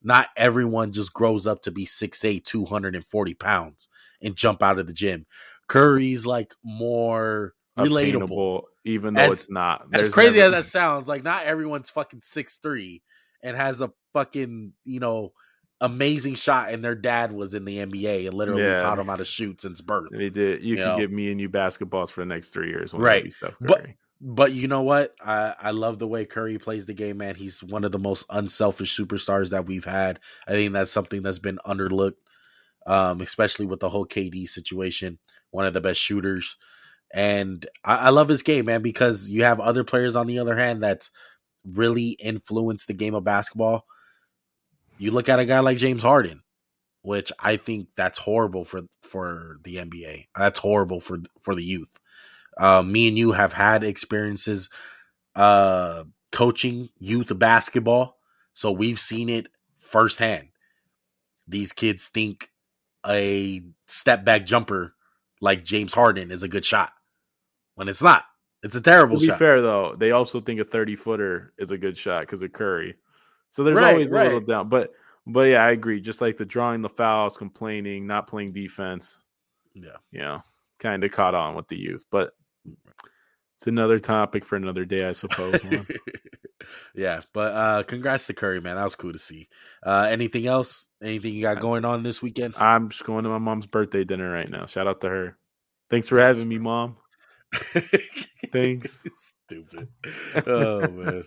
[0.03, 3.89] not everyone just grows up to be 6'8, 240 pounds
[4.21, 5.27] and jump out of the gym.
[5.69, 8.63] Curry's like more relatable.
[8.85, 9.87] Even though As- it's not.
[9.93, 13.03] As crazy never- as that sounds, like not everyone's fucking six three
[13.43, 15.33] and has a fucking you know
[15.81, 18.77] amazing shot, and their dad was in the NBA and literally Yeah.
[18.77, 20.11] taught him how to shoot since birth.
[20.13, 20.63] They did.
[20.63, 20.97] You You could know.
[20.99, 22.93] give me and you basketballs for the next three years.
[22.93, 23.35] when Right.
[23.61, 23.87] But-.
[24.25, 25.17] But you know what?
[25.21, 27.35] I I love the way Curry plays the game, man.
[27.35, 30.21] He's one of the most unselfish superstars that we've had.
[30.47, 32.15] I think that's something that's been underlooked,
[32.87, 35.19] um, especially with the whole KD situation.
[35.51, 36.57] One of the best shooters,
[37.13, 40.57] and I, I love his game, man, because you have other players on the other
[40.57, 41.11] hand that's
[41.67, 43.87] really influenced the game of basketball.
[44.99, 46.43] You look at a guy like James Harden,
[47.03, 50.27] which I think that's horrible for for the NBA.
[50.39, 51.99] That's horrible for for the youth.
[52.59, 54.69] Uh, me and you have had experiences
[55.35, 58.19] uh, coaching youth basketball,
[58.55, 60.49] so we've seen it firsthand.
[61.49, 62.51] These kids think
[63.07, 64.95] a step back jumper
[65.41, 66.93] like James Harden is a good shot
[67.75, 68.25] when it's not.
[68.63, 69.21] It's a terrible shot.
[69.21, 69.39] To be shot.
[69.39, 72.95] fair though, they also think a thirty footer is a good shot because of Curry.
[73.51, 74.47] So there's Right, always a little right.
[74.47, 74.69] down.
[74.69, 74.93] But
[75.27, 76.01] but yeah, I agree.
[76.01, 79.25] Just like the drawing the fouls, complaining, not playing defense.
[79.75, 79.97] Yeah.
[80.11, 80.43] You know,
[80.79, 82.05] kind of caught on with the youth.
[82.11, 82.35] But
[83.57, 85.61] it's another topic for another day, I suppose.
[86.95, 88.77] yeah, but uh congrats to Curry, man.
[88.77, 89.49] That was cool to see.
[89.85, 90.89] Uh anything else?
[91.03, 92.55] Anything you got going on this weekend?
[92.57, 94.67] I'm just going to my mom's birthday dinner right now.
[94.67, 95.37] Shout out to her.
[95.91, 96.97] Thanks for having me, mom.
[98.53, 99.05] Thanks.
[99.47, 99.89] Stupid.
[100.47, 101.25] Oh man.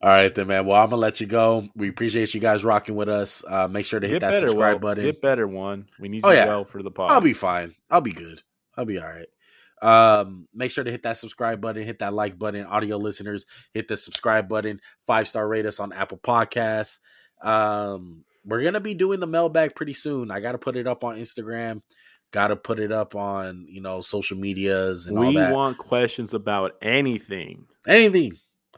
[0.00, 0.64] All right then, man.
[0.64, 1.68] Well, I'm gonna let you go.
[1.74, 3.42] We appreciate you guys rocking with us.
[3.46, 5.04] Uh, make sure to hit Get that better, subscribe well, button.
[5.04, 5.86] Get better, one.
[5.98, 6.46] We need Oh, you yeah.
[6.46, 7.10] well for the pod.
[7.10, 7.74] I'll be fine.
[7.90, 8.40] I'll be good.
[8.76, 9.26] I'll be all right.
[9.82, 12.66] Um, make sure to hit that subscribe button, hit that like button.
[12.66, 14.80] Audio listeners, hit the subscribe button.
[15.06, 16.98] Five star rate us on Apple Podcasts.
[17.42, 20.30] Um, we're gonna be doing the mailbag pretty soon.
[20.30, 21.82] I gotta put it up on Instagram.
[22.30, 26.72] Gotta put it up on you know social medias and all we want questions about
[26.82, 27.66] anything.
[27.86, 28.32] anything.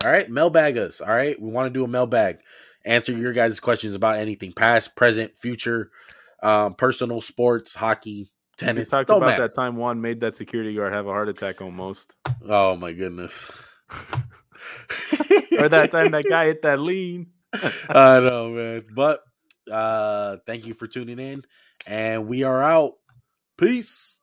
[0.05, 1.01] All right, mailbag us.
[1.01, 2.39] All right, we want to do a mailbag.
[2.85, 5.91] Answer your guys' questions about anything, past, present, future,
[6.43, 8.31] um, personal, sports, hockey,
[8.63, 9.43] We talked Don't about matter.
[9.49, 12.17] that time Juan made that security guard have a heart attack almost.
[12.49, 13.51] Oh my goodness.
[15.59, 17.29] or that time that guy hit that lean.
[17.89, 18.85] I know, man.
[18.95, 19.23] But
[19.71, 21.45] uh thank you for tuning in.
[21.87, 22.95] And we are out.
[23.57, 24.20] Peace.